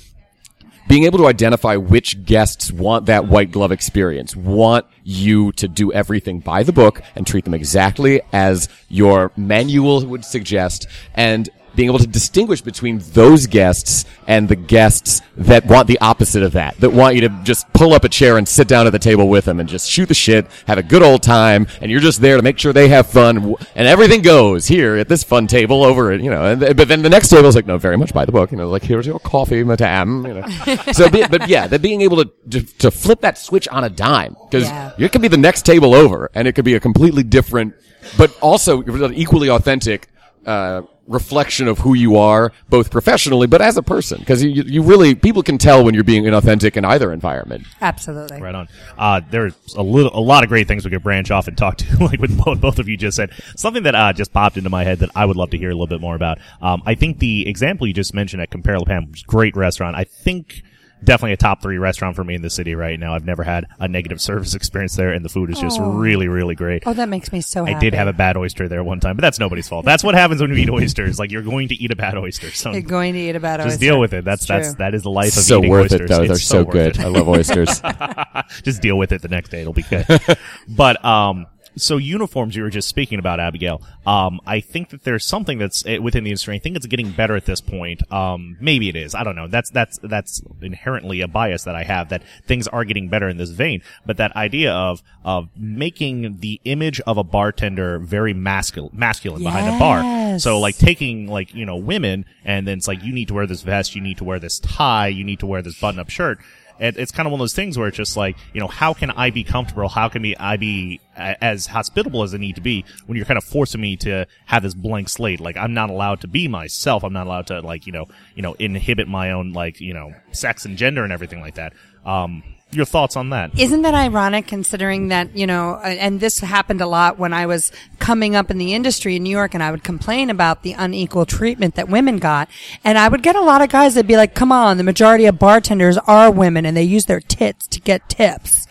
[0.88, 5.94] being able to identify which guests want that white glove experience, want you to do
[5.94, 11.90] everything by the book and treat them exactly as your manual would suggest and being
[11.90, 16.78] able to distinguish between those guests and the guests that want the opposite of that,
[16.80, 19.28] that want you to just pull up a chair and sit down at the table
[19.30, 22.22] with them and just shoot the shit, have a good old time, and you're just
[22.22, 25.84] there to make sure they have fun, and everything goes here at this fun table
[25.84, 26.46] over it, you know.
[26.52, 28.58] And, but then the next table is like, no, very much by the book, you
[28.58, 30.48] know, like here's your coffee, madame, you know.
[30.92, 33.90] so, be, but yeah, that being able to, to, to flip that switch on a
[33.90, 34.92] dime because Yeah.
[34.98, 37.74] it could be the next table over, and it could be a completely different,
[38.18, 40.08] but also equally authentic.
[40.46, 44.20] Uh, reflection of who you are, both professionally, but as a person.
[44.20, 47.68] Because you, you really, people can tell when you're being inauthentic in either environment.
[47.82, 48.42] Absolutely.
[48.42, 48.68] Right on.
[48.98, 51.78] Uh, there's a little, a lot of great things we could branch off and talk
[51.78, 53.32] to, like with what both of you just said.
[53.56, 55.74] Something that uh, just popped into my head that I would love to hear a
[55.74, 56.40] little bit more about.
[56.62, 59.96] Um, I think the example you just mentioned at Compère Lapin was a great restaurant.
[59.96, 60.64] I think
[61.04, 63.14] definitely a top three restaurant for me in the city right now.
[63.16, 65.92] I've never had a negative service experience there, and the food is just Oh.
[65.92, 66.84] really, really great.
[66.86, 67.76] Oh, that makes me so Happy.
[67.76, 69.86] I did have a bad oyster there one time, but that's nobody's fault.
[69.86, 71.18] That's what happens when you eat oysters.
[71.20, 72.52] Like you're going to eat a bad oyster.
[72.52, 73.70] So You're going to eat a bad just oyster.
[73.72, 74.24] Just deal with it.
[74.26, 74.76] That's It's that's true.
[74.80, 76.02] that is the life of So eating worth oysters.
[76.02, 76.22] it though.
[76.24, 76.96] It's They're so, worth good.
[76.98, 77.00] it.
[77.00, 77.82] I love oysters.
[78.64, 79.62] just deal with it the next day.
[79.62, 80.06] It'll be good.
[80.68, 83.82] but um, so uniforms you were just speaking about, Abigail.
[84.06, 86.56] Um, I think that there's something that's eh, within the industry.
[86.56, 88.02] I think it's getting better at this point.
[88.12, 89.16] Um, maybe it is.
[89.16, 89.48] I don't know.
[89.48, 93.38] That's that's that's inherently a bias that I have that things are getting better in
[93.38, 93.82] this vein.
[94.06, 99.68] But that idea of of making the image of a bartender very masculine, masculine behind
[99.68, 100.40] the bar.
[100.40, 103.48] So like taking like you know women, and then it's like you need to wear
[103.48, 106.40] this vest, you need to wear this tie, you need to wear this button-up shirt.
[106.80, 108.94] And it's kind of one of those things where it's just like, you know, how
[108.94, 109.88] can I be comfortable?
[109.88, 113.38] How can be I be as hospitable as I need to be when you're kind
[113.38, 115.40] of forcing me to have this blank slate?
[115.40, 117.04] Like I'm not allowed to be myself.
[117.04, 120.14] I'm not allowed to like, you know, you know, inhibit my own like, you know,
[120.32, 121.74] sex and gender and everything like that.
[122.06, 123.58] Um, your thoughts on that?
[123.60, 127.46] Isn't that ironic considering that, you know, uh, and this happened a lot when I
[127.46, 130.74] was coming up in the industry in New York and I would complain about the
[130.74, 132.50] unequal treatment that women got.
[132.84, 135.26] And I would get a lot of guys that'd be like, come on, the majority
[135.26, 138.68] of bartenders are women and they use their tits to get tips.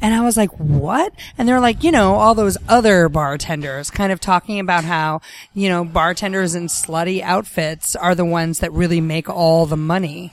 [0.00, 1.12] And I was like, what?
[1.38, 5.22] And they're like, you know, all those other bartenders kind of talking about how,
[5.54, 10.32] you know, bartenders in slutty outfits are the ones that really make all the money.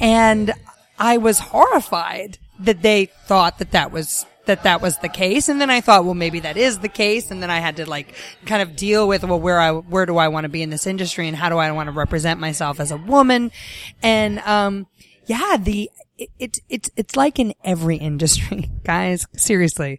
[0.00, 0.52] And
[0.98, 5.48] I was horrified that they thought that that was that that was the case.
[5.48, 7.30] And then I thought well maybe that is the case.
[7.30, 8.14] And then I had to like
[8.46, 10.86] kind of deal with well where I where do I want to be in this
[10.86, 13.50] industry and how do I want to represent myself as a woman?
[14.02, 14.86] And um
[15.26, 19.26] yeah the it, it it's it's like in every industry guys.
[19.36, 19.98] Seriously.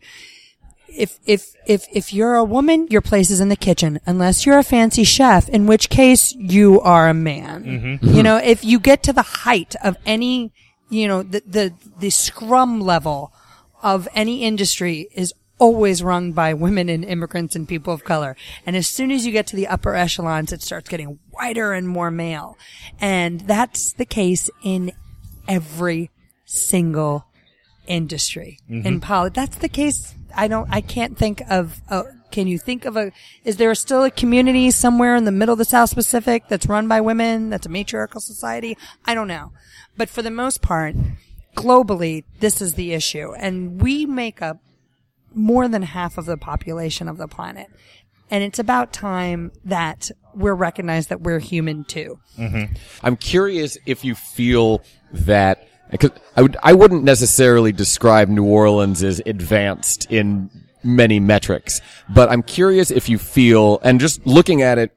[0.89, 4.57] If if if if you're a woman, your place is in the kitchen, unless you're
[4.57, 7.99] a fancy chef, in which case you are a man.
[8.01, 10.53] You know, if you get to the height of any,
[10.89, 13.31] you know, the the the scrum level
[13.83, 18.35] of any industry is always run by women and immigrants and people of color.
[18.65, 21.87] And as soon as you get to the upper echelons, it starts getting whiter and
[21.87, 22.57] more male.
[22.99, 24.91] And that's the case in
[25.47, 26.11] every
[26.45, 27.25] single
[27.87, 29.31] industry in poli.
[29.31, 30.13] That's the case.
[30.35, 32.03] I don't, I can't think of, uh,
[32.37, 33.11] can you think of a,
[33.43, 36.87] is there still a community somewhere in the middle of the South Pacific that's run
[36.87, 37.49] by women?
[37.49, 38.77] That's a matriarchal society?
[39.05, 39.53] I don't know.
[39.97, 40.93] But for the most part,
[41.55, 43.33] globally, this is the issue.
[43.33, 44.59] And we make up
[45.33, 47.71] more than half of the population of the planet.
[48.29, 52.19] And it's about time that we're recognized that we're human too.
[52.37, 52.75] Mm-hmm.
[53.01, 59.01] I'm curious if you feel that because I would I wouldn't necessarily describe New Orleans
[59.01, 64.77] as advanced in many metrics, but I'm curious if you feel and just looking at
[64.77, 64.91] it,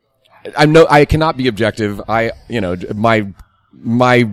[0.56, 2.00] I know I cannot be objective.
[2.08, 3.26] I you know my
[3.72, 4.30] my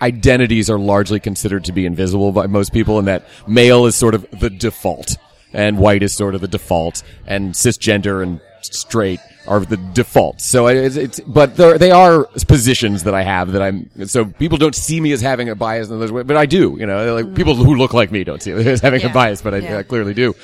[0.00, 4.14] identities are largely considered to be invisible by most people, and that male is sort
[4.14, 5.16] of the default,
[5.52, 10.40] and white is sort of the default, and cisgender and straight are the default.
[10.40, 14.58] So it's, it's but there, they are positions that I have that I'm, so people
[14.58, 17.14] don't see me as having a bias in those ways, but I do, you know,
[17.14, 17.34] like mm-hmm.
[17.34, 19.78] people who look like me don't see me as having a bias, but I, Yeah.
[19.78, 20.34] I clearly do.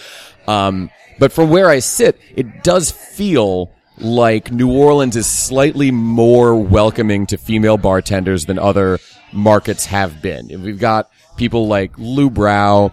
[0.46, 6.56] Um, but from where I sit, it does feel like New Orleans is slightly more
[6.56, 8.98] welcoming to female bartenders than other
[9.32, 10.62] markets have been.
[10.62, 12.92] We've got people like Lu Brow,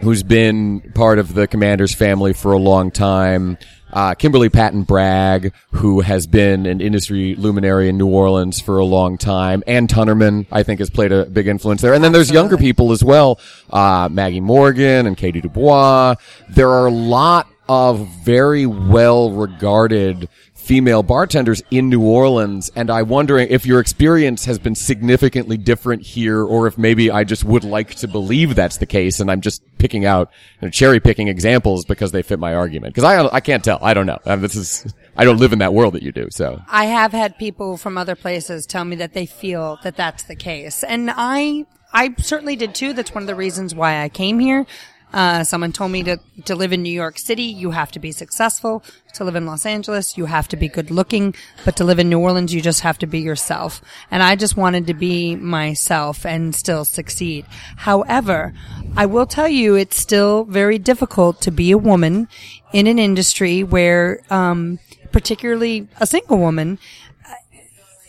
[0.00, 3.58] who's been part of the Commanders family for a long time.
[3.92, 8.84] Uh, Kimberly Patton Bragg, who has been an industry luminary in New Orleans for a
[8.84, 9.64] long time.
[9.66, 11.92] Ann Tuennerman, I think, has played a big influence there.
[11.92, 13.40] And then there's younger people as well.
[13.68, 16.14] Uh, Maggie Morgan and Katie Dubois.
[16.48, 20.28] There are a lot of very well regarded
[20.70, 26.02] female bartenders in New Orleans, and I'm wondering if your experience has been significantly different
[26.02, 29.40] here, or if maybe I just would like to believe that's the case, and I'm
[29.40, 30.30] just picking out,
[30.60, 32.94] you know, cherry picking examples because they fit my argument.
[32.94, 33.80] Because I, I can't tell.
[33.82, 34.20] I don't know.
[34.24, 36.28] Um, this is, I don't live in that world that you do.
[36.30, 40.22] So I have had people from other places tell me that they feel that that's
[40.22, 40.84] the case.
[40.84, 42.92] And I, I certainly did too.
[42.92, 44.66] That's one of the reasons why I came here.
[45.12, 48.12] Uh, someone told me to, to live in New York City, you have to be
[48.12, 48.82] successful.
[49.14, 51.34] To live in Los Angeles, you have to be good looking.
[51.64, 53.82] But to live in New Orleans, you just have to be yourself.
[54.10, 57.44] And I just wanted to be myself and still succeed.
[57.76, 58.54] However,
[58.96, 62.28] I will tell you, it's still very difficult to be a woman
[62.72, 64.78] in an industry where, um,
[65.10, 66.78] particularly a single woman,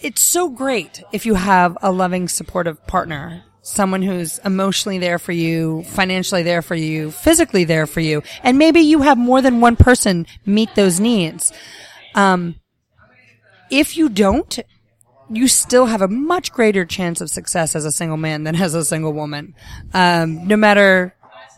[0.02, 3.44] it's so great if you have a loving, supportive partner.
[3.63, 8.24] Someone who's emotionally there for you, financially there for you, physically there for you.
[8.43, 11.54] And maybe you have more than one person meet those needs.
[12.15, 12.56] Um,
[13.69, 14.60] if you don't,
[15.30, 18.74] you still have a much greater chance of success as a single man than as
[18.74, 19.56] a single woman.
[19.93, 21.15] Um, no matter,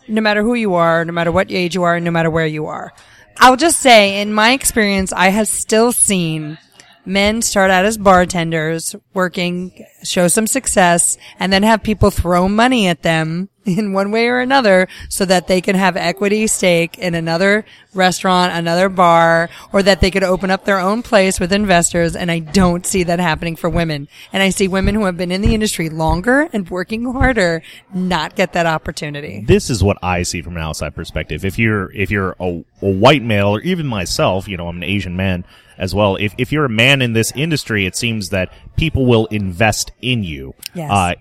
[0.07, 2.67] no matter who you are, no matter what age you are, no matter where you
[2.67, 2.91] are.
[3.37, 6.59] I'll just say, in my experience, I have still seen
[7.05, 12.87] men start out as bartenders, working, show some success, and then have people throw money
[12.87, 17.15] at them in one way or another so that they can have equity stake in
[17.15, 22.15] another restaurant, another bar, or that they could open up their own place with investors.
[22.15, 24.07] And I don't see that happening for women.
[24.31, 27.61] And I see women who have been in the industry longer and working harder
[27.93, 29.43] not get that opportunity.
[29.45, 31.45] this is what I see from an outside perspective.
[31.45, 34.83] If you're if you're a, a white male or even myself, you know, I'm an
[34.83, 35.45] Asian man
[35.77, 36.15] as well.
[36.15, 40.23] If if you're a man in this industry, it seems that people will invest in
[40.23, 40.53] you.
[40.73, 40.91] Yes.
[40.91, 41.13] Uh,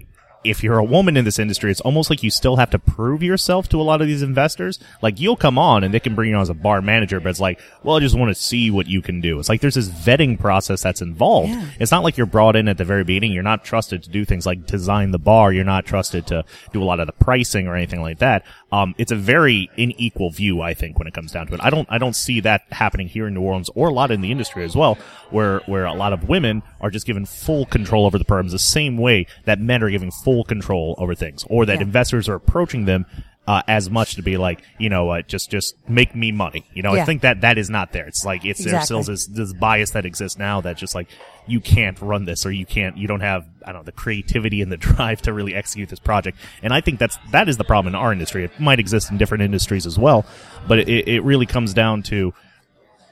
[0.45, 3.23] if you're a woman in this industry, it's almost like you still have to prove
[3.23, 4.79] yourself to a lot of these investors.
[5.01, 7.31] Like you'll come on and they can bring you on as a bar manager, but
[7.31, 9.39] it's like, well, I just want to see what you can do.
[9.39, 11.51] It's like there's this vetting process that's involved.
[11.51, 11.67] Yeah.
[11.79, 13.33] It's not like you're brought in at the very beginning.
[13.33, 15.53] You're not trusted to do things like design the bar.
[15.53, 18.45] You're not trusted to do a lot of the pricing or anything like that.
[18.73, 21.61] Um, it's a very unequal view, I think, when it comes down to it.
[21.63, 24.23] I don't, I don't see that happening here in New Orleans or a lot in
[24.23, 24.97] the industry as well,
[25.31, 28.59] where, where a lot of women are just given full control over the firms the
[28.59, 31.83] same way that men are giving full control over things or that Yeah.
[31.83, 33.05] investors are approaching them
[33.47, 36.65] uh, as much to be like, you know, uh, just just make me money.
[36.75, 38.07] You know, I think that that is not there.
[38.07, 39.03] It's like it's there's Exactly.
[39.03, 41.09] still this this bias that exists now that just like
[41.49, 44.63] you can't run this or you can't you don't have I don't know the creativity
[44.63, 46.39] and the drive to really execute this project.
[46.63, 48.45] And I think that's that is the problem in our industry.
[48.45, 50.25] It might exist in different industries as well,
[50.69, 52.33] but it, it really comes down to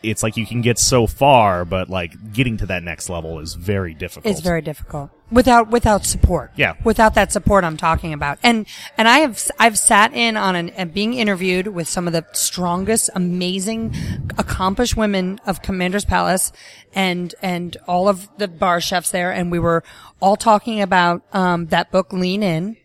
[0.02, 3.54] it's like you can get so far, but like getting to that next level is
[3.54, 4.30] very difficult.
[4.32, 6.52] It's very difficult without without support.
[6.56, 6.74] Yeah.
[6.84, 8.38] without that support I'm talking about.
[8.42, 12.12] And and I have I've sat in on an and being interviewed with some of
[12.12, 13.94] the strongest, amazing,
[14.38, 16.52] accomplished women of Commander's Palace,
[16.94, 19.82] and and all of the bar chefs there, and we were
[20.20, 22.76] all talking about um, that book, Lean In.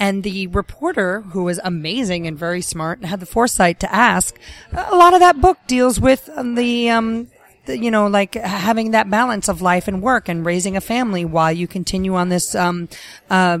[0.00, 4.34] And the reporter, who was amazing and very smart and had the foresight to ask,
[4.72, 7.28] a lot of that book deals with the, um,
[7.66, 11.26] the, you know, like having that balance of life and work and raising a family
[11.26, 12.88] while you continue on this, um,
[13.28, 13.58] uh,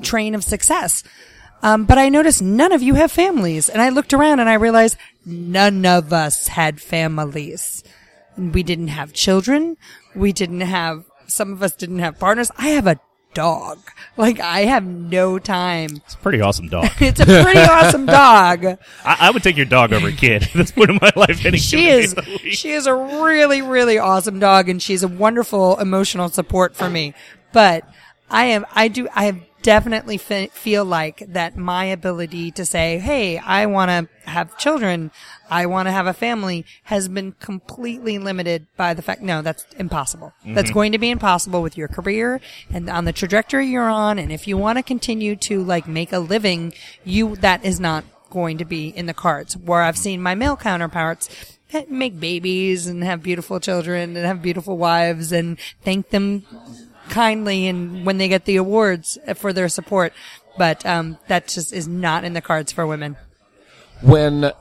[0.00, 1.02] train of success.
[1.60, 3.68] Um, but I noticed none of you have families.
[3.68, 7.82] And I looked around and I realized none of us had families.
[8.38, 9.76] We didn't have children.
[10.14, 12.52] We didn't have, some of us didn't have partners.
[12.56, 13.00] I have a
[13.34, 13.78] dog.
[14.16, 15.90] Like I have no time.
[16.04, 16.88] It's a pretty awesome dog.
[17.00, 18.64] It's a pretty awesome dog.
[18.64, 20.48] I, I would take your dog over a kid.
[20.54, 22.52] That's put in my life any She is, day of the week.
[22.54, 27.14] she is a really, really awesome dog and she's a wonderful emotional support for me.
[27.52, 27.84] But
[28.28, 32.98] I am, I do, I have definitely fe- feel like that my ability to say,
[32.98, 35.10] Hey, I want to have children.
[35.48, 39.66] I want to have a family has been completely limited by the fact, no, that's
[39.76, 40.32] impossible.
[40.40, 40.54] Mm-hmm.
[40.54, 44.18] That's going to be impossible with your career and on the trajectory you're on.
[44.18, 46.72] And if you want to continue to like make a living,
[47.04, 49.56] you, that is not going to be in the cards.
[49.56, 54.76] Where I've seen my male counterparts make babies and have beautiful children and have beautiful
[54.76, 56.44] wives and thank them
[57.10, 60.12] kindly and when they get the awards for their support.
[60.56, 63.16] But um, that just is not in the cards for women.
[64.02, 64.52] When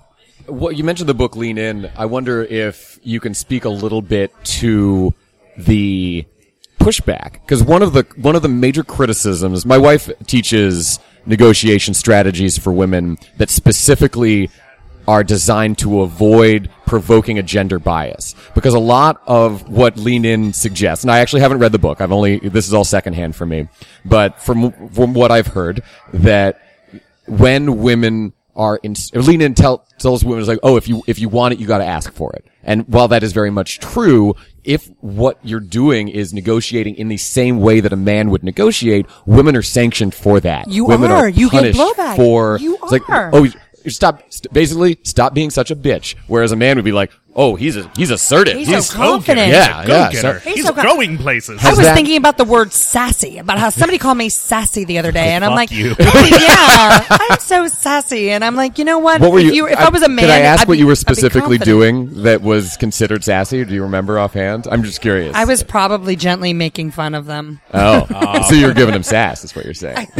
[0.45, 4.01] what you mentioned the book Lean In, I wonder if you can speak a little
[4.01, 5.13] bit to
[5.57, 6.25] the
[6.79, 12.57] pushback because one of the one of the major criticisms my wife teaches negotiation strategies
[12.57, 14.49] for women that specifically
[15.10, 20.54] are designed to avoid provoking a gender bias because a lot of what lean in
[20.54, 23.45] suggests and i actually haven't read the book i've only this is all secondhand for
[23.48, 23.67] me
[24.06, 25.82] but from from what i've heard
[26.13, 26.62] that
[27.28, 31.17] when women are in lean in tell, tells women is like oh if you if
[31.17, 33.80] you want it you got to ask for it and while that is very much
[33.80, 38.43] true if what you're doing is negotiating in the same way that a man would
[38.43, 41.30] negotiate women are sanctioned for that You women are.
[41.30, 42.15] You get blowback.
[42.17, 43.32] for You it's like are.
[43.34, 43.48] oh
[43.88, 46.15] stop st- basically stop being such a bitch.
[46.28, 49.47] Whereas a man would be like oh he's a he's assertive He's so confident.
[49.52, 50.39] yeah yeah Go-getter.
[50.41, 51.63] so- He's He's, so co- going places.
[51.63, 54.97] I was that- thinking about the word sassy, about how somebody called me sassy the
[54.99, 55.95] other day, and I'm like, you.
[55.99, 59.21] yeah, I'm so sassy, and I'm like, you know what?
[59.21, 60.80] what were if you, If I, was a man, could i ask I'd what be-
[60.80, 65.36] you were specifically doing that was considered sassy do you remember offhand i'm just curious
[65.36, 67.62] I was probably gently making fun of them.
[67.73, 68.41] oh, oh.
[68.49, 70.08] so you're giving him sass is what you're saying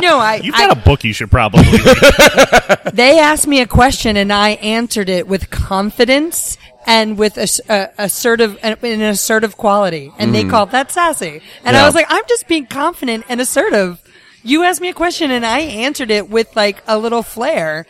[0.00, 2.80] No, I, You've got a book you should probably read.
[2.92, 8.04] they asked me a question and I answered it with confidence and with a, a
[8.04, 10.50] assertive an an assertive quality, and they mm.
[10.50, 11.42] called that sassy.
[11.64, 11.82] And Yeah.
[11.82, 14.00] I was like, I'm just being confident and assertive.
[14.44, 17.86] You asked me a question and I answered it with like a little flair.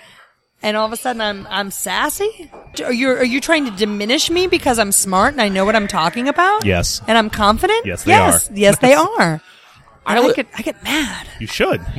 [0.62, 2.50] And all of a sudden, I'm I'm sassy.
[2.82, 5.76] Are you are you trying to diminish me because I'm smart and I know what
[5.76, 6.64] I'm talking about?
[6.64, 7.02] Yes.
[7.06, 7.84] And I'm confident.
[7.84, 8.54] Yes, they yes, are.
[8.54, 9.42] Yes, they are.
[10.06, 11.26] I, li- get I get mad.
[11.40, 11.80] You should.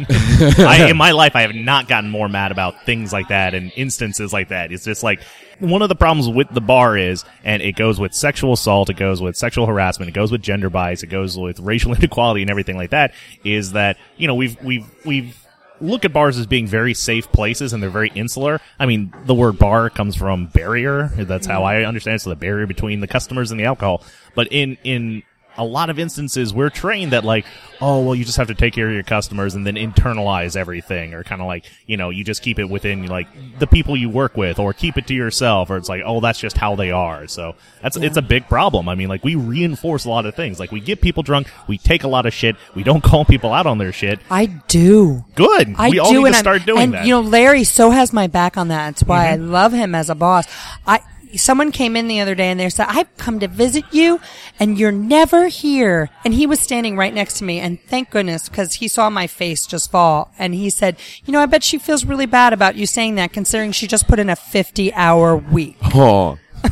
[0.60, 3.72] I, in my life, I have not gotten more mad about things like that and
[3.76, 4.72] instances like that.
[4.72, 5.22] It's just like
[5.60, 8.96] one of the problems with the bar is, and it goes with sexual assault, it
[8.96, 12.50] goes with sexual harassment, it goes with gender bias, it goes with racial inequality and
[12.50, 13.14] everything like that.
[13.44, 15.44] Is that you know we've we've we've
[15.82, 18.60] look at bars as being very safe places and they're very insular.
[18.80, 21.10] I mean, the word bar comes from barrier.
[21.16, 21.84] That's how mm-hmm.
[21.84, 22.22] I understand it.
[22.22, 24.04] So the barrier between the customers and the alcohol.
[24.34, 25.24] But in, in
[25.58, 27.46] a lot of instances, we're trained that like,
[27.82, 31.14] oh, well, you just have to take care of your customers and then internalize everything
[31.14, 33.28] or kind of like, you know, you just keep it within like
[33.60, 36.40] the people you work with or keep it to yourself or it's like, oh, that's
[36.40, 37.28] just how they are.
[37.28, 38.90] So that's, it's a big problem.
[38.90, 40.60] I mean, like we reinforce a lot of things.
[40.60, 41.50] Like we get people drunk.
[41.68, 42.56] We take a lot of shit.
[42.76, 44.20] We don't call people out on their shit.
[44.30, 45.26] I do.
[45.36, 45.76] Good.
[45.78, 46.98] I we all do, need and to start doing and, that.
[47.00, 47.08] Mm-hmm.
[47.08, 48.88] You know, Larry so has my back on that.
[48.88, 50.48] That's why I love him as a boss.
[50.86, 51.02] I
[51.38, 54.20] someone came in the other day and they said, "I've come to visit you,
[54.60, 58.50] and you're never here." And he was standing right next to me, and thank goodness
[58.50, 61.78] because he saw my face just fall, and he said, "You know, I bet she
[61.78, 65.78] feels really bad about you saying that, considering she just put in a 50-hour week."
[65.94, 66.38] Oh.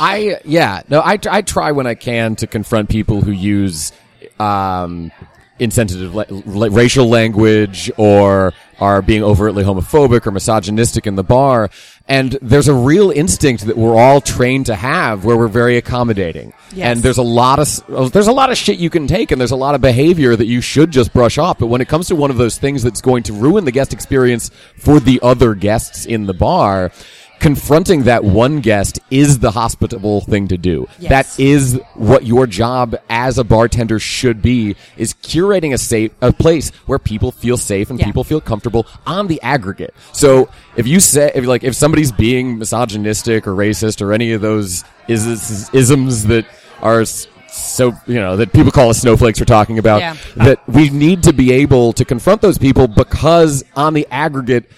[0.00, 3.92] I yeah no I I try when I can to confront people who use
[4.40, 5.12] um
[5.58, 11.68] insensitive la- la- racial language or are being overtly homophobic or misogynistic in the bar.
[12.06, 16.52] And there's a real instinct that we're all trained to have where we're very accommodating.
[16.72, 16.96] Yes.
[16.96, 19.40] and there's a lot of oh, there's a lot of shit you can take and
[19.40, 21.58] there's a lot of behavior that you should just brush off.
[21.58, 23.92] But when it comes to one of those things that's going to ruin the guest
[23.92, 26.92] experience for the other guests in the bar
[27.38, 30.86] confronting that one guest is the hospitable thing to do.
[30.98, 31.36] Yes.
[31.36, 36.32] That is what your job as a bartender should be is curating a safe a
[36.32, 38.06] place where people feel safe and Yeah.
[38.06, 39.94] people feel comfortable on the aggregate.
[40.12, 44.40] So if you say if like if somebody's being misogynistic or racist or any of
[44.40, 46.44] those is, is isms that
[46.82, 47.04] are
[47.50, 50.16] so you know that people call us snowflakes we're talking about Yeah.
[50.36, 54.70] that we need to be able to confront those people because on the aggregate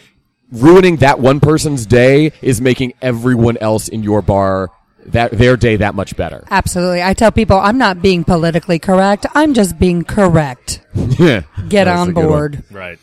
[0.53, 4.71] ruining that one person's day is making everyone else in your bar
[5.07, 7.03] that their day that much better Absolutely.
[7.03, 9.27] I tell people I'm not being politically correct.
[9.35, 10.83] I'm just being correct.
[10.95, 12.65] yeah Get on board.
[12.71, 12.99] Right.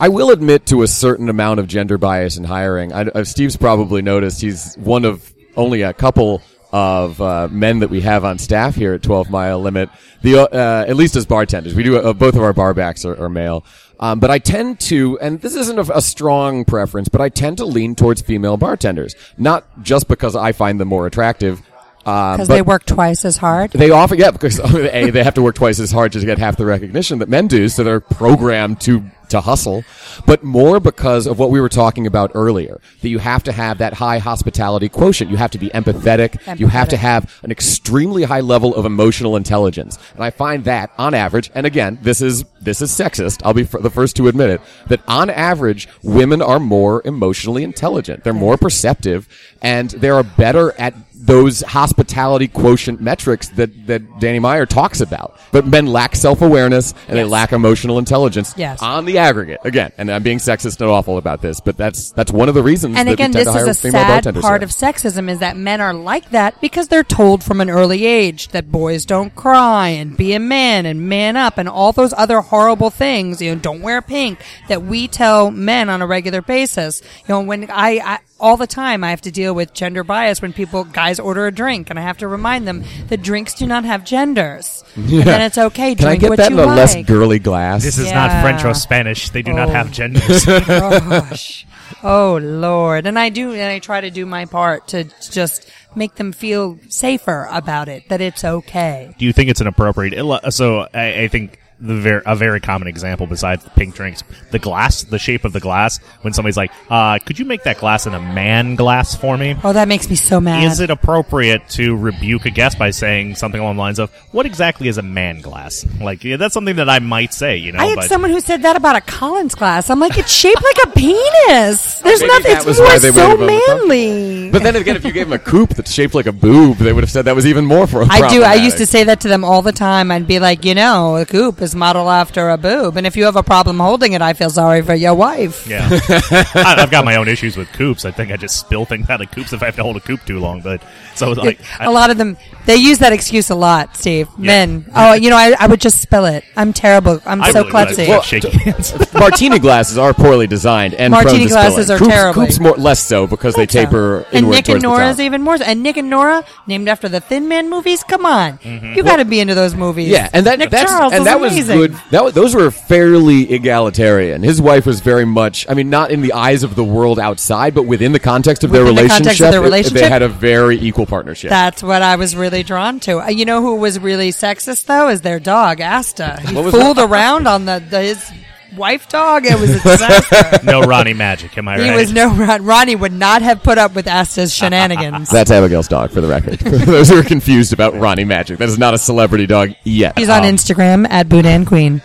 [0.00, 2.92] I will admit to a certain amount of gender bias in hiring.
[2.92, 6.40] I, uh, Steve's probably noticed he's one of only a couple
[6.72, 9.90] of uh, men that we have on staff here at 12 Mile Limit.
[10.22, 13.28] The uh, at least as bartenders, we do uh, both of our barbacks are, are
[13.28, 13.64] male.
[14.00, 17.56] Um, but I tend to, and this isn't a, a strong preference, but I tend
[17.58, 21.60] to lean towards female bartenders, not just because I find them more attractive.
[22.06, 23.72] Uh, Because but- they work twice as hard.
[23.72, 26.56] they often, yeah, because a they have to work twice as hard to get half
[26.56, 29.84] the recognition that men do, so they're programmed to to hustle.
[30.26, 33.78] But more because of what we were talking about earlier, that you have to have
[33.78, 35.30] that high hospitality quotient.
[35.30, 36.58] You have to be empathetic.
[36.58, 39.98] You have to have an extremely high level of emotional intelligence.
[40.14, 43.40] And I find that on average, and again, this is this is sexist.
[43.44, 44.60] I'll be f- the first to admit it.
[44.88, 48.24] That on average, women are more emotionally intelligent.
[48.24, 49.28] They're more perceptive,
[49.62, 50.94] and they are better at
[51.28, 55.38] those hospitality quotient metrics that, that Danny Meyer talks about.
[55.52, 58.82] But men lack self awareness and they lack emotional intelligence Yes.
[58.82, 59.60] on the aggregate.
[59.62, 62.62] Again, and I'm being sexist and awful about this, but that's that's one of the
[62.62, 64.64] reasons And that again, this is a sad part here.
[64.64, 68.48] of sexism is that men are like that because they're told from an early age
[68.48, 72.40] that boys don't cry and be a man and man up and all those other
[72.40, 73.42] horrible things.
[73.42, 77.02] You know, don't wear pink that we tell men on a regular basis.
[77.28, 80.40] You know, when I, I all the time I have to deal with gender bias
[80.40, 83.66] when people guys order a drink and I have to remind them that drinks do
[83.66, 85.94] not have genders and then it's okay.
[85.94, 86.76] Can I Drink get what that you in a like.
[86.76, 87.82] less girly glass?
[87.84, 88.14] This is Yeah.
[88.26, 89.30] not French or Spanish.
[89.30, 89.72] They do not Oh.
[89.72, 90.44] have genders.
[90.66, 91.66] gosh.
[92.02, 93.06] Oh Lord.
[93.06, 96.78] And I do and I try to do my part to just make them feel
[96.88, 99.14] safer about it, that it's okay.
[99.18, 100.52] do you think it's an appropriate?
[100.52, 104.58] So I, I think the ver- a very common example besides the pink drinks, the
[104.58, 105.98] glass, the shape of the glass.
[106.22, 109.56] When somebody's like, uh, "Could you make that glass in a man glass for me?"
[109.62, 110.64] Oh, that makes me so mad.
[110.64, 114.46] Is it appropriate to rebuke a guest by saying something along the lines of, "What
[114.46, 117.78] exactly is a man glass?" Like yeah, that's something that I might say, you know.
[117.78, 119.90] I had but someone who said that about a Collins glass.
[119.90, 122.00] I'm like, it's shaped like a penis.
[122.00, 122.70] There's Maybe nothing.
[122.70, 124.50] It's more so manly.
[124.50, 126.92] But then again, if you gave them a coupe that's shaped like a boob, they
[126.92, 128.02] would have said that was even more for.
[128.10, 128.42] I do.
[128.42, 130.10] I used to say that to them all the time.
[130.10, 133.24] I'd be like, you know, a coupe is modeled after a boob, and if you
[133.24, 135.66] have a problem holding it, I feel sorry for your wife.
[135.66, 138.04] Yeah, I, I've got my own issues with coupes.
[138.04, 140.00] I think I just spill things out of coupes if I have to hold a
[140.00, 140.60] coupe too long.
[140.60, 140.82] But
[141.14, 142.36] so like, I- a lot of them
[142.68, 144.28] they use that excuse a lot, Steve.
[144.38, 146.44] Men, oh, you know, I, I would just spill it.
[146.54, 147.18] I'm terrible.
[147.24, 148.08] I'm I so really klutzy.
[148.08, 148.92] Well, shaking hands.
[149.14, 151.90] Martini glasses are poorly designed and Martini prone to glasses spilling.
[151.96, 152.46] are Coupes, terribly.
[152.46, 155.42] Coupes more less so because they taper and inward Nick and towards the Nora's even
[155.42, 155.56] more.
[155.56, 155.64] so.
[155.64, 158.04] And Nick and Nora, named after the Thin Man movies.
[158.04, 160.08] Come on, you got to be into those movies.
[160.08, 160.14] Mm-hmm.
[160.14, 161.78] Yeah, and that Nick that's Charles and is that was amazing.
[161.78, 162.10] good.
[162.10, 164.42] That was, those were fairly egalitarian.
[164.42, 165.66] His wife was very much.
[165.68, 168.70] I mean, not in the eyes of the world outside, but within the context of
[168.70, 169.16] their the relationship.
[169.16, 170.02] context of their relationship?
[170.02, 171.50] they had a very equal partnership.
[171.50, 173.18] That's what I was really drawn to.
[173.20, 175.08] Uh, You know who was really sexist though?
[175.08, 176.40] Is their dog Asta.
[176.40, 178.30] He fooled around on the, the his
[178.76, 179.44] wife dog.
[179.46, 180.60] It was a disaster.
[180.64, 181.82] no Ronnie Magic, am I right?
[181.84, 181.96] he right?
[181.96, 182.64] was no Ron.
[182.64, 185.30] Ronnie would not have put up with Asta's shenanigans.
[185.32, 186.58] That's Abigail's dog, for the record.
[186.68, 190.18] For those who are confused about Ronnie Magic, that is not a celebrity dog yet.
[190.18, 192.02] He's on Um, Instagram at Boudin Queen.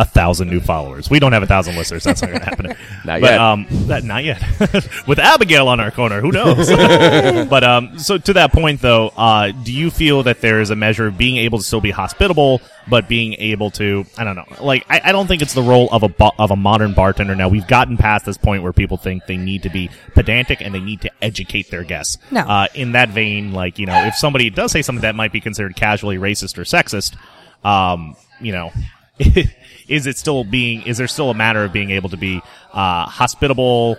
[0.00, 1.10] A thousand new followers.
[1.10, 2.04] We don't have a thousand listeners.
[2.04, 2.66] That's not going to happen.
[3.04, 3.38] Not but, yet.
[3.38, 4.42] Um, that, not yet.
[5.06, 6.68] With Abigail on our corner, who knows?
[7.48, 10.76] but um, so to that point, though, uh, do you feel that there is a
[10.76, 14.46] measure of being able to still be hospitable, but being able to, I don't know,
[14.62, 17.34] like I, I don't think it's the role of a bo- of a modern bartender.
[17.34, 20.74] Now we've gotten past this point where people think they need to be pedantic and
[20.74, 22.18] they need to educate their guests.
[22.30, 22.40] No.
[22.40, 25.40] Uh, in that vein, like you know, if somebody does say something that might be
[25.40, 27.16] considered casually racist or sexist,
[27.64, 28.72] um, you know,
[29.88, 30.82] is it still being?
[30.82, 32.40] Is there still a matter of being able to be
[32.72, 33.96] uh, hospitable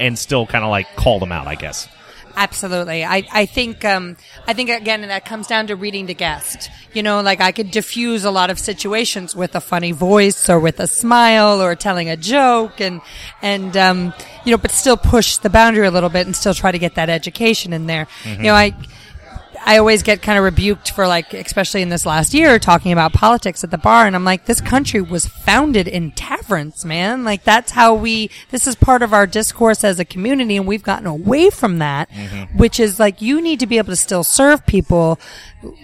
[0.00, 1.46] and still kind of like call them out?
[1.46, 1.88] I guess.
[2.38, 3.04] Absolutely.
[3.04, 6.70] I, I think, um, I think again, that comes down to reading the guest.
[6.92, 10.60] You know, like I could diffuse a lot of situations with a funny voice or
[10.60, 13.00] with a smile or telling a joke and,
[13.42, 16.70] and, um, you know, but still push the boundary a little bit and still try
[16.70, 18.06] to get that education in there.
[18.24, 18.72] You know, I,
[19.68, 23.12] I always get kind of rebuked for like, especially in this last year, talking about
[23.12, 24.06] politics at the bar.
[24.06, 27.22] And I'm like, this country was founded in taverns, man.
[27.22, 30.56] Like that's how we, this is part of our discourse as a community.
[30.56, 32.56] And we've gotten away from that, mm-hmm.
[32.56, 35.20] which is like, you need to be able to still serve people,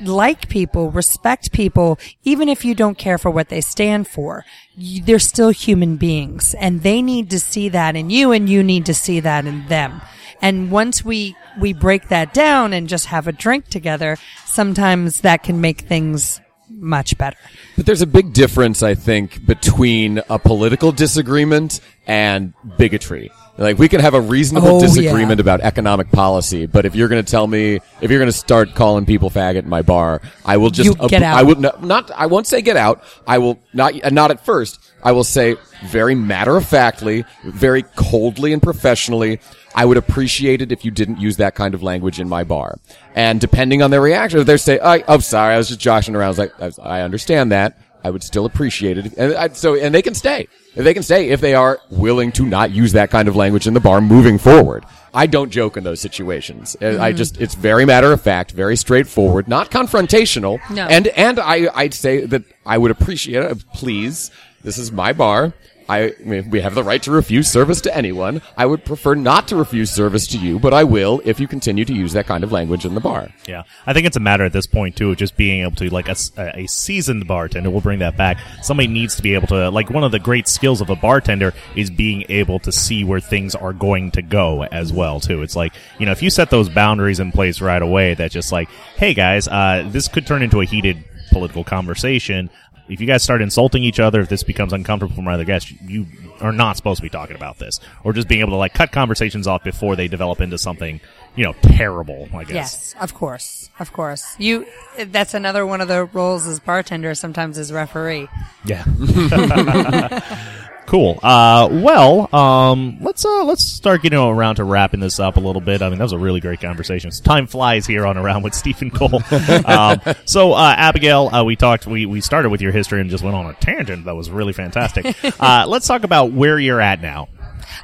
[0.01, 4.47] like people, respect people, even if you don't care for what they stand for.
[4.75, 8.63] You, they're still human beings and they need to see that in you and you
[8.63, 10.01] need to see that in them.
[10.43, 15.43] And once we, we break that down and just have a drink together, sometimes that
[15.43, 17.37] can make things much better.
[17.77, 23.31] But there's a big difference, I think, between a political disagreement and bigotry.
[23.57, 25.43] Like we can have a reasonable Oh, disagreement yeah.
[25.43, 28.75] about economic policy, but if you're going to tell me, if you're going to start
[28.75, 31.37] calling people faggot in my bar, I will just You get out.
[31.39, 32.11] I will not, not.
[32.11, 33.05] I won't say get out.
[33.29, 33.95] I will not.
[34.13, 34.81] Not at first.
[35.05, 35.55] I will say
[35.87, 39.39] very matter of factly, very coldly and professionally.
[39.77, 42.79] I would appreciate it if you didn't use that kind of language in my bar.
[43.15, 46.17] And depending on their reaction, if they say, I, "I'm sorry, I was just joshing
[46.17, 47.79] around," I was like, I, I understand that.
[48.03, 49.15] I would still appreciate it.
[49.17, 50.49] And I, so, and they can stay.
[50.75, 53.75] They can stay, if they are willing to not use that kind of language in
[53.75, 54.85] the bar moving forward.
[55.13, 56.77] I don't joke in those situations.
[56.83, 60.59] Uh, I just, it's very matter of fact, very straightforward, not confrontational.
[60.71, 60.87] No.
[60.87, 63.65] And, and I, I'd say that I would appreciate it.
[63.75, 64.33] Please,
[64.65, 65.53] this is my bar.
[65.89, 68.43] I, mean, we have the right to refuse service to anyone.
[68.57, 71.85] I would prefer not to refuse service to you, but I will if you continue
[71.85, 73.29] to use that kind of language in the bar.
[73.47, 75.91] Yeah, I think it's a matter at this point too of just being able to
[75.91, 77.71] like a seasoned bartender.
[77.71, 78.39] We'll bring that back.
[78.63, 81.53] Somebody needs to be able to like one of the great skills of a bartender
[81.77, 85.43] is being able to see where things are going to go as well too.
[85.43, 88.53] It's like you know if you set those boundaries in place right away, that just
[88.53, 92.51] like hey guys, uh, this could turn into a heated political conversation.
[92.89, 95.73] If you guys start insulting each other, if this becomes uncomfortable for my other guests,
[95.83, 96.07] you
[96.41, 98.93] are not supposed to be talking about this, or just being able to like cut
[98.93, 101.01] conversations off before they develop into something
[101.37, 102.29] you know terrible.
[102.35, 102.55] I guess.
[102.55, 104.39] Yes, of course, of course.
[104.39, 104.67] You,
[104.99, 108.29] that's another one of the roles as bartender, sometimes as referee.
[108.65, 108.85] Yeah.
[110.87, 111.19] cool.
[111.23, 115.61] Uh, well, um, let's uh, let's start getting around to wrapping this up a little
[115.61, 115.83] bit.
[115.83, 117.11] I mean, that was a really great conversation.
[117.11, 119.23] Time flies here on around with Stephen Cole.
[119.67, 121.87] um, so, uh, Abigail, uh, we talked.
[121.87, 124.53] We we started with your history and just went on a tangent that was really
[124.53, 125.17] fantastic.
[125.41, 127.29] uh, let's talk about where you're at now.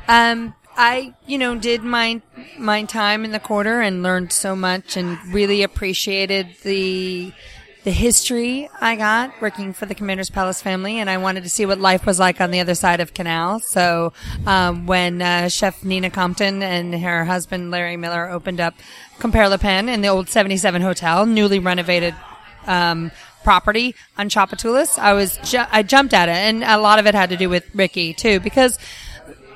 [0.09, 2.23] Um, I, you know, did my
[2.59, 7.33] my time in the quarter and learned so much and really appreciated the
[7.83, 11.65] the history I got working for the Commander's Palace family, and I wanted to see
[11.65, 13.61] what life was like on the other side of Canal.
[13.61, 14.13] So,
[14.47, 18.75] um, when uh, Chef Nina Compton and her husband Larry Miller opened up
[19.19, 22.15] Compère Lapin in the old 77 Hotel, newly renovated
[22.67, 23.11] um,
[23.45, 27.15] property on Tchoupitoulas, I was ju- I jumped at it, and a lot of it
[27.15, 28.79] had to do with Ricky too, because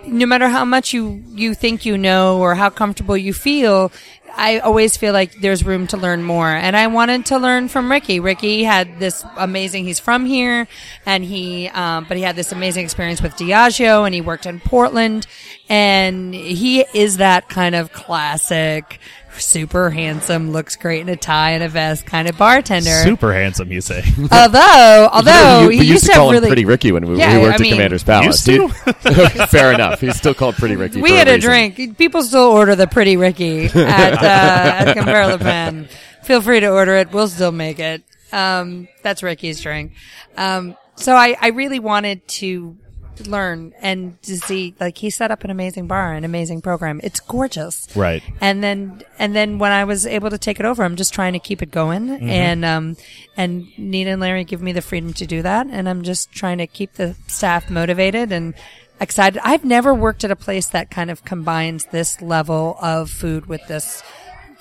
[0.07, 3.91] no matter how much you you think you know or how comfortable you feel
[4.37, 6.49] I always feel like there's room to learn more.
[6.49, 8.20] And I wanted to learn from Ricky.
[8.20, 10.66] Ricky had this amazing, he's from here
[11.07, 14.61] and he, um, but he had this amazing experience with Diageo and he worked in
[14.61, 15.26] Portland
[15.68, 19.01] and he is that kind of classic,
[19.39, 22.91] super handsome, looks great in a tie and a vest kind of bartender.
[23.03, 24.03] Super handsome, you say.
[24.32, 27.18] Although, although you, he we used to have call him really, Pretty Ricky when we,
[27.18, 28.47] Yeah, we worked I at mean- Commander's Palace.
[28.47, 28.89] Used He-
[29.49, 30.01] fair enough.
[30.01, 31.01] He's still called Pretty Ricky.
[31.01, 31.51] We for had a reason.
[31.51, 31.99] drink.
[31.99, 35.89] People still order the Pretty Ricky at, uh, at Compère Lapin.
[36.24, 37.12] Feel free to order it.
[37.12, 38.03] We'll still make it.
[38.32, 39.93] Um, that's Ricky's drink.
[40.37, 42.76] Um, so I, I really wanted to
[43.21, 47.01] learn and to see, like, he set up an amazing bar, an amazing program.
[47.05, 47.87] It's gorgeous.
[47.95, 48.23] Right.
[48.41, 51.35] And then, and then when I was able to take it over, I'm just trying
[51.35, 52.11] to keep it going.
[52.11, 52.97] And, um,
[53.37, 55.69] and Nina and Larry give me the freedom to do that.
[55.69, 58.55] And I'm just trying to keep the staff motivated and
[59.01, 59.41] excited.
[59.45, 63.67] I've never worked at a place that kind of combines this level of food with
[63.67, 64.03] this,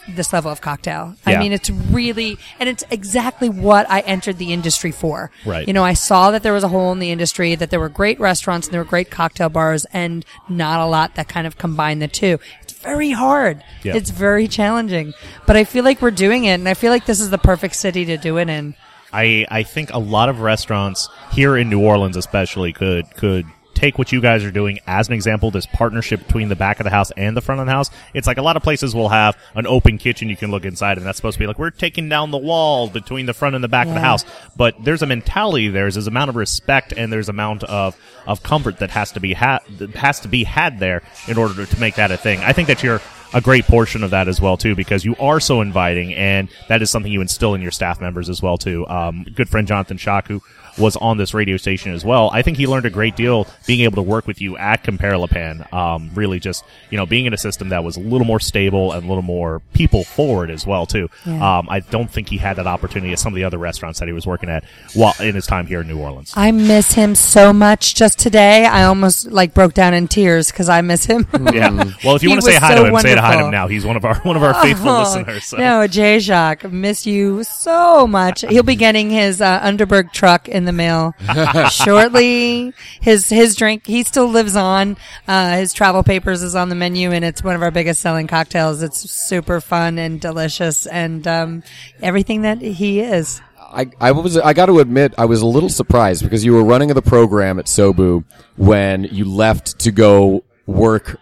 [0.07, 1.15] this level of cocktail.
[1.25, 5.31] I mean, it's really, and it's exactly what I entered the industry for.
[5.45, 5.67] Right.
[5.67, 7.89] You know, I saw that there was a hole in the industry, that there were
[7.89, 11.57] great restaurants and there were great cocktail bars and not a lot that kind of
[11.57, 12.39] combine the two.
[12.61, 13.63] It's very hard.
[13.83, 13.95] Yeah.
[13.95, 15.13] It's very challenging,
[15.45, 17.75] but I feel like we're doing it and I feel like this is the perfect
[17.75, 18.75] city to do it in.
[19.13, 23.45] I I think a lot of restaurants here in New Orleans, especially, could could
[23.83, 25.51] take what you guys are doing as an example.
[25.51, 27.89] This partnership between the back of the house and the front of the house.
[28.13, 30.97] It's like a lot of places will have an open kitchen you can look inside,
[30.97, 33.63] and that's supposed to be like we're taking down the wall between the front and
[33.63, 34.23] the back of the house.
[34.55, 35.67] But there's a mentality.
[35.67, 39.19] there, There's this amount of respect and there's amount of of comfort that has to
[39.19, 42.39] be had that has to be had there in order to make that a thing.
[42.39, 43.01] I think that you're
[43.33, 46.81] a great portion of that as well too because you are so inviting and that
[46.81, 49.97] is something you instill in your staff members as well too um, good friend jonathan
[49.97, 50.39] shaku
[50.77, 53.81] was on this radio station as well i think he learned a great deal being
[53.81, 57.33] able to work with you at Compère Lapin um, really just you know being in
[57.33, 60.65] a system that was a little more stable and a little more people forward as
[60.65, 61.59] well too Yeah.
[61.59, 64.07] um, i don't think he had that opportunity at some of the other restaurants that
[64.07, 64.63] he was working at
[64.95, 67.93] while in his time here in new orleans I miss him so much.
[67.95, 71.27] Just today, I almost like broke down in tears because I miss him.
[71.53, 71.69] yeah
[72.03, 73.43] well if you want to say hi so to him say hi to to hide
[73.43, 73.67] him now.
[73.67, 75.45] He's one of our one of our faithful Oh, listeners.
[75.45, 75.57] So.
[75.57, 78.41] No, Jay Jacques, miss you so much.
[78.41, 81.13] He'll be getting his uh, Underberg truck in the mail
[81.71, 82.73] shortly.
[83.01, 84.97] His his drink, he still lives on.
[85.27, 88.27] Uh, his travel papers is on the menu, and it's one of our biggest selling
[88.27, 88.81] cocktails.
[88.81, 91.63] It's super fun and delicious, and um,
[92.01, 93.41] everything that he is.
[93.59, 96.63] I, I was I got to admit I was a little surprised because you were
[96.63, 98.23] running the program at SoBou
[98.55, 101.17] when you left to go work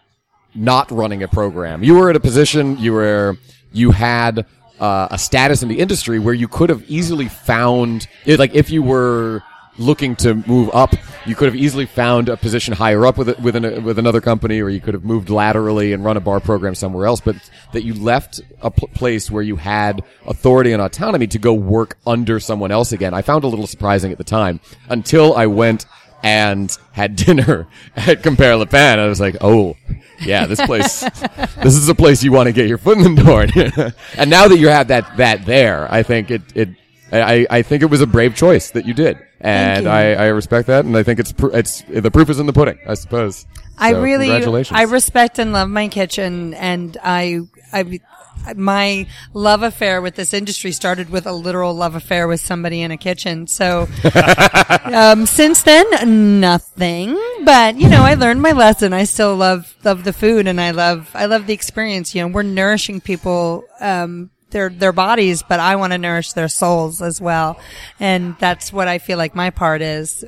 [0.56, 1.84] not running a program.
[1.84, 3.38] You were at a position you were
[3.72, 4.46] you had
[4.80, 8.84] uh, a status in the industry where you could have easily found like if you
[8.84, 9.44] were
[9.78, 10.94] looking to move up,
[11.26, 14.22] you could have easily found a position higher up with it, with, an, with another
[14.22, 17.20] company, or you could have moved laterally and run a bar program somewhere else.
[17.22, 17.36] But
[17.74, 21.98] that you left a pl- place where you had authority and autonomy to go work
[22.06, 25.86] under someone else again, I found a little surprising at the time until I went
[26.24, 29.00] and had dinner at Compère Lapin.
[29.00, 29.76] I was like, oh,
[30.22, 31.02] yeah, this place,
[31.64, 33.42] this is a place you want to get your foot in the door.
[34.18, 36.70] and now that you have that, that there, I think it, it,
[37.12, 39.18] I, I think it was a brave choice that you did.
[39.40, 39.90] And you.
[39.90, 40.86] I, I respect that.
[40.86, 43.46] And I think it's, pr- it's, the proof is in the pudding, I suppose.
[43.78, 44.30] I So, really.
[44.72, 47.40] I respect and love my kitchen, and I,
[47.74, 48.00] I,
[48.56, 52.92] my love affair with this industry started with a literal love affair with somebody in
[52.92, 53.48] a kitchen.
[53.48, 53.88] So,
[54.86, 57.20] um, since then, nothing.
[57.44, 58.94] But you know, I learned my lesson.
[58.94, 62.14] I still love love the food, and I love I love the experience.
[62.16, 63.66] You know, we're nourishing people.
[63.80, 67.60] Um, their their bodies, but I want to nourish their souls as well,
[68.00, 70.24] and that's what I feel like my part is.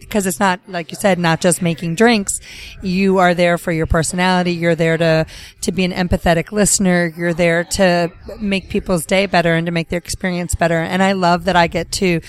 [0.00, 2.40] Because it's not like you said, not just making drinks.
[2.82, 4.52] You are there for your personality.
[4.52, 5.26] You're there to
[5.62, 7.12] to be an empathetic listener.
[7.16, 10.78] You're there to make people's day better and to make their experience better.
[10.78, 12.20] And I love that I get to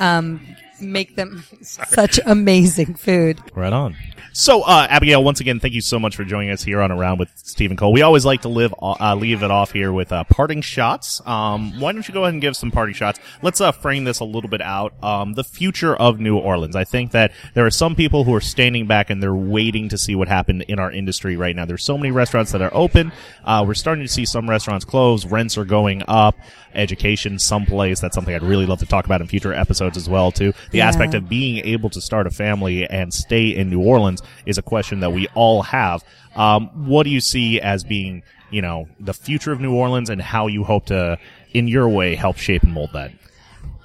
[0.00, 0.40] um,
[0.80, 3.40] make them such amazing food.
[3.54, 3.96] Right on.
[4.32, 7.18] So, uh, Abigail, once again, thank you so much for joining us here on Around
[7.18, 7.92] with Stephen Cole.
[7.92, 11.20] We always like to live, uh, leave it off here with uh, parting shots.
[11.26, 13.18] Um, why don't you go ahead and give some parting shots?
[13.42, 14.92] Let's uh, frame this a little bit out.
[15.02, 16.76] Um, the future of New Orleans.
[16.76, 19.98] I think that there are some people who are standing back and they're waiting to
[19.98, 21.64] see what happened in our industry right now.
[21.64, 23.10] There's so many restaurants that are open.
[23.44, 25.26] Uh, we're starting to see some restaurants close.
[25.26, 26.36] Rents are going up.
[26.74, 28.00] Education someplace.
[28.00, 30.52] That's something I'd really love to talk about in future episodes as well, too.
[30.70, 30.88] The Yeah.
[30.88, 34.62] aspect of being able to start a family and stay in New Orleans is a
[34.62, 36.02] question that we all have.
[36.36, 40.20] Um, what do you see as being, you know, the future of New Orleans and
[40.20, 41.18] how you hope to,
[41.52, 43.10] in your way, help shape and mold that?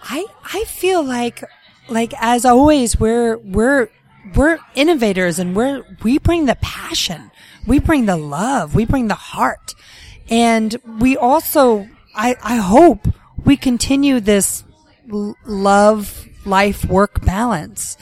[0.03, 1.43] I I feel like
[1.89, 3.89] like as always we're we're
[4.35, 7.31] we're innovators and we're we bring the passion.
[7.65, 8.75] We bring the love.
[8.75, 9.73] We bring the heart.
[10.29, 13.07] And we also I I hope
[13.43, 14.63] we continue this
[15.07, 17.97] love life work balance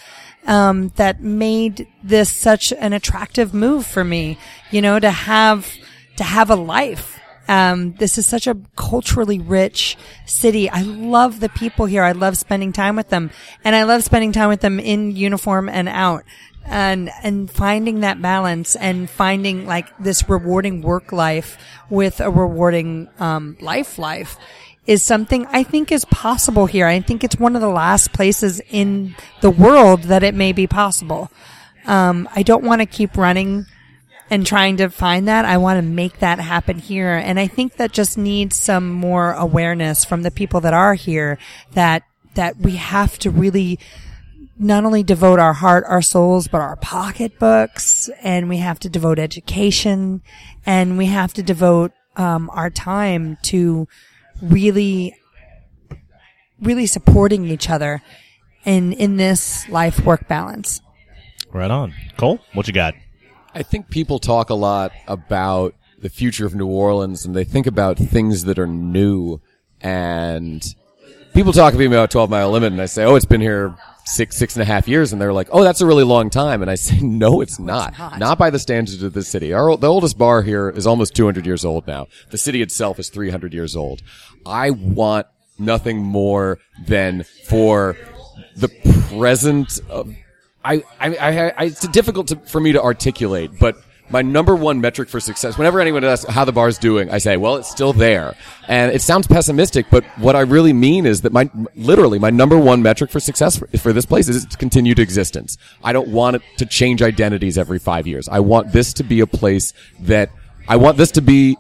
[0.46, 4.38] um, that made this such an attractive move for me
[4.72, 5.72] you know to have
[6.18, 10.70] to have a life um, this is such a culturally rich city.
[10.70, 12.02] I love the people here.
[12.02, 13.30] I love spending time with them,
[13.66, 16.24] and I love spending time with them in uniform and out,
[16.66, 21.58] and and finding that balance and finding like this rewarding work life
[21.90, 24.38] with a rewarding um, life life
[24.88, 26.88] is something I think is possible here.
[26.88, 30.68] I think it's one of the last places in the world that it may be
[30.68, 31.32] possible.
[31.86, 33.68] Um, I don't want to keep running
[34.30, 35.46] and trying to find that.
[35.46, 37.12] I want to make that happen here.
[37.12, 41.38] And I think that just needs some more awareness from the people that are here
[41.74, 42.04] that,
[42.36, 43.78] that we have to really
[44.62, 49.18] not only devote our heart, our souls, but our pocketbooks and we have to devote
[49.18, 50.22] education
[50.66, 53.88] and we have to devote, um, our time to
[54.42, 55.16] really,
[56.62, 58.04] really supporting each other
[58.64, 60.82] in, in this life work balance.
[61.52, 61.94] Right on.
[62.18, 62.94] Cole, what you got?
[63.56, 67.66] I think people talk a lot about the future of New Orleans and they think
[67.66, 69.42] about things that are new
[69.82, 70.64] and
[71.34, 73.76] people talk to me about 12 mile limit and I say, oh, it's been here
[74.06, 75.14] six, six and a half years.
[75.14, 76.62] And they're like, oh, that's a really long time.
[76.62, 77.98] And I say, no, it's not.
[78.18, 78.38] not.
[78.38, 79.54] by the standards of the city.
[79.54, 82.08] Our, the oldest bar here is almost 200 years old now.
[82.30, 84.02] The city itself is 300 years old.
[84.46, 85.28] I want
[85.60, 87.96] nothing more than for
[88.56, 88.70] the
[89.10, 90.14] present of
[90.64, 93.78] I, I, I, I it's difficult to, for me to articulate, but
[94.12, 97.38] my number one metric for success, whenever anyone asks how the bar's doing, I say,
[97.38, 98.36] well, it's still there.
[98.68, 102.58] And it sounds pessimistic, but what I really mean is that my, literally, my number
[102.58, 105.58] one metric for success for, for this place is its continued existence.
[105.84, 108.28] I don't want it to change identities every five years.
[108.30, 110.30] I want this to be a place that,
[110.68, 111.58] I want this to be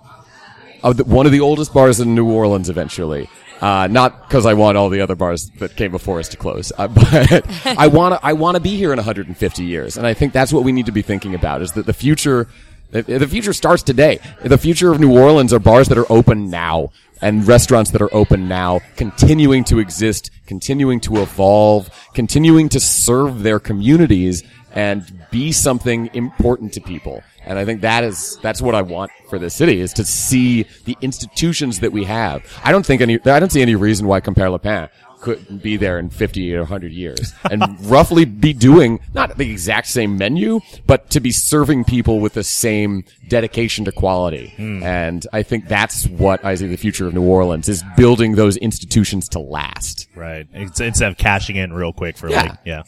[0.84, 3.30] uh, one of the oldest bars in New Orleans eventually.
[3.62, 6.72] Uh, not because I want all the other bars that came before us to close,
[6.78, 10.16] uh, but I want to I want to be here in 150 years, and I
[10.16, 12.48] think that's what we need to be thinking about: is that the future
[12.92, 14.20] The, the future starts today.
[14.44, 16.90] The future of New Orleans are bars that are open now
[17.22, 23.44] and restaurants that are open now, continuing to exist, continuing to evolve, continuing to serve
[23.44, 24.44] their communities
[24.74, 27.24] and be something important to people.
[27.46, 30.66] And I think that is, that's what I want for this city is to see
[30.86, 32.44] the institutions that we have.
[32.64, 34.90] I don't think any, I don't see any reason why Compère Lapin
[35.22, 39.88] couldn't be there in 50 or 100 years and roughly be doing not the exact
[39.88, 44.54] same menu, but to be serving people with the same dedication to quality.
[44.58, 44.82] Hmm.
[44.82, 48.58] And I think that's what I see the future of New Orleans is building those
[48.58, 50.08] institutions to last.
[50.16, 50.48] Right.
[50.54, 52.42] Instead of cashing in real quick for Yeah.
[52.42, 52.84] like, yeah.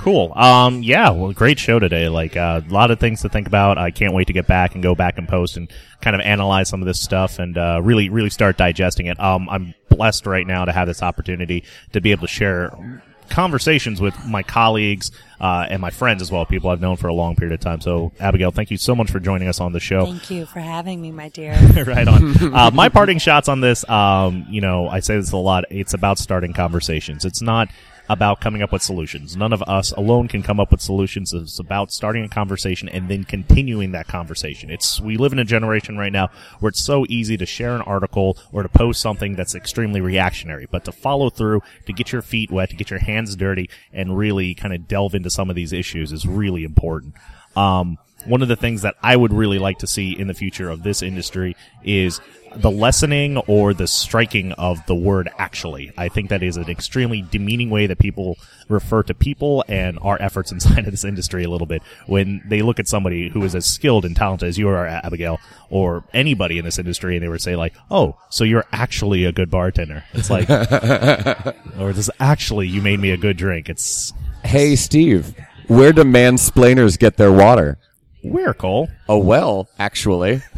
[0.00, 0.32] Cool.
[0.34, 2.08] Um, yeah, well, great show today.
[2.08, 3.76] Like, uh, a lot of things to think about.
[3.76, 5.70] I can't wait to get back and go back and post and
[6.00, 9.20] kind of analyze some of this stuff and, uh, really, really start digesting it.
[9.20, 14.00] Um, I'm blessed right now to have this opportunity to be able to share conversations
[14.00, 17.36] with my colleagues, uh, and my friends as well, people I've known for a long
[17.36, 17.82] period of time.
[17.82, 20.06] So, Abigail, thank you so much for joining us on the show.
[20.06, 21.52] Thank you for having me, my dear.
[21.86, 22.54] right on.
[22.54, 25.64] Uh, my parting shots on this, um, you know, I say this a lot.
[25.70, 27.24] It's about starting conversations.
[27.24, 27.68] It's not
[28.10, 29.36] about coming up with solutions.
[29.36, 31.32] None of us alone can come up with solutions.
[31.32, 34.68] It's about starting a conversation and then continuing that conversation.
[34.68, 37.82] It's, we live in a generation right now where it's so easy to share an
[37.82, 42.20] article or to post something that's extremely reactionary, but to follow through, to get your
[42.20, 45.54] feet wet, to get your hands dirty and really kind of delve into some of
[45.54, 47.14] these issues is really important.
[47.54, 47.96] Um,
[48.26, 50.82] one of the things that I would really like to see in the future of
[50.82, 52.20] this industry is
[52.56, 55.92] the lessening or the striking of the word actually.
[55.96, 60.20] I think that is an extremely demeaning way that people refer to people and our
[60.20, 63.54] efforts inside of this industry a little bit when they look at somebody who is
[63.54, 65.38] as skilled and talented as you are, Abigail,
[65.70, 69.32] or anybody in this industry and they would say like, oh, so you're actually a
[69.32, 70.04] good bartender.
[70.12, 70.50] It's like,
[71.78, 73.68] or this actually you made me a good drink.
[73.68, 74.12] It's
[74.44, 75.34] Hey, Steve,
[75.68, 77.78] where do mansplainers get their water?
[78.22, 78.88] Where, Cole?
[79.08, 80.42] A well, actually.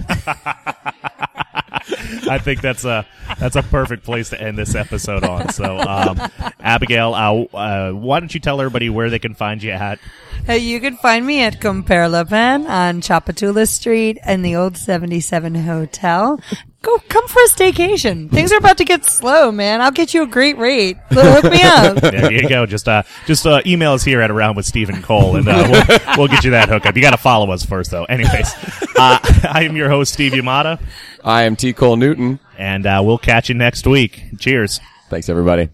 [2.28, 3.06] I think that's a
[3.38, 5.48] that's a perfect place to end this episode on.
[5.50, 6.20] So, um,
[6.60, 9.98] Abigail, uh, uh, why don't you tell everybody where they can find you at?
[10.46, 15.54] Hey, you can find me at Compère Lapin on Tchoupitoulas Street in the old 77
[15.54, 16.40] Hotel.
[16.82, 18.28] Go, come for a staycation.
[18.28, 19.80] Things are about to get slow, man.
[19.80, 20.96] I'll get you a great rate.
[21.10, 21.96] Hook me up.
[22.02, 22.66] There you go.
[22.66, 25.98] Just uh, just uh, email us here at Around with Stephen Cole, and uh, we'll,
[26.18, 26.96] we'll get you that hookup.
[26.96, 28.04] You got to follow us first, though.
[28.04, 28.52] Anyways,
[28.96, 29.18] uh,
[29.48, 30.80] I am your host, Steve Yamada,
[31.24, 31.72] I am T.
[31.72, 32.40] Cole Newton.
[32.58, 34.24] and uh, we'll catch you next week.
[34.40, 34.80] Cheers.
[35.08, 35.68] Thanks, everybody.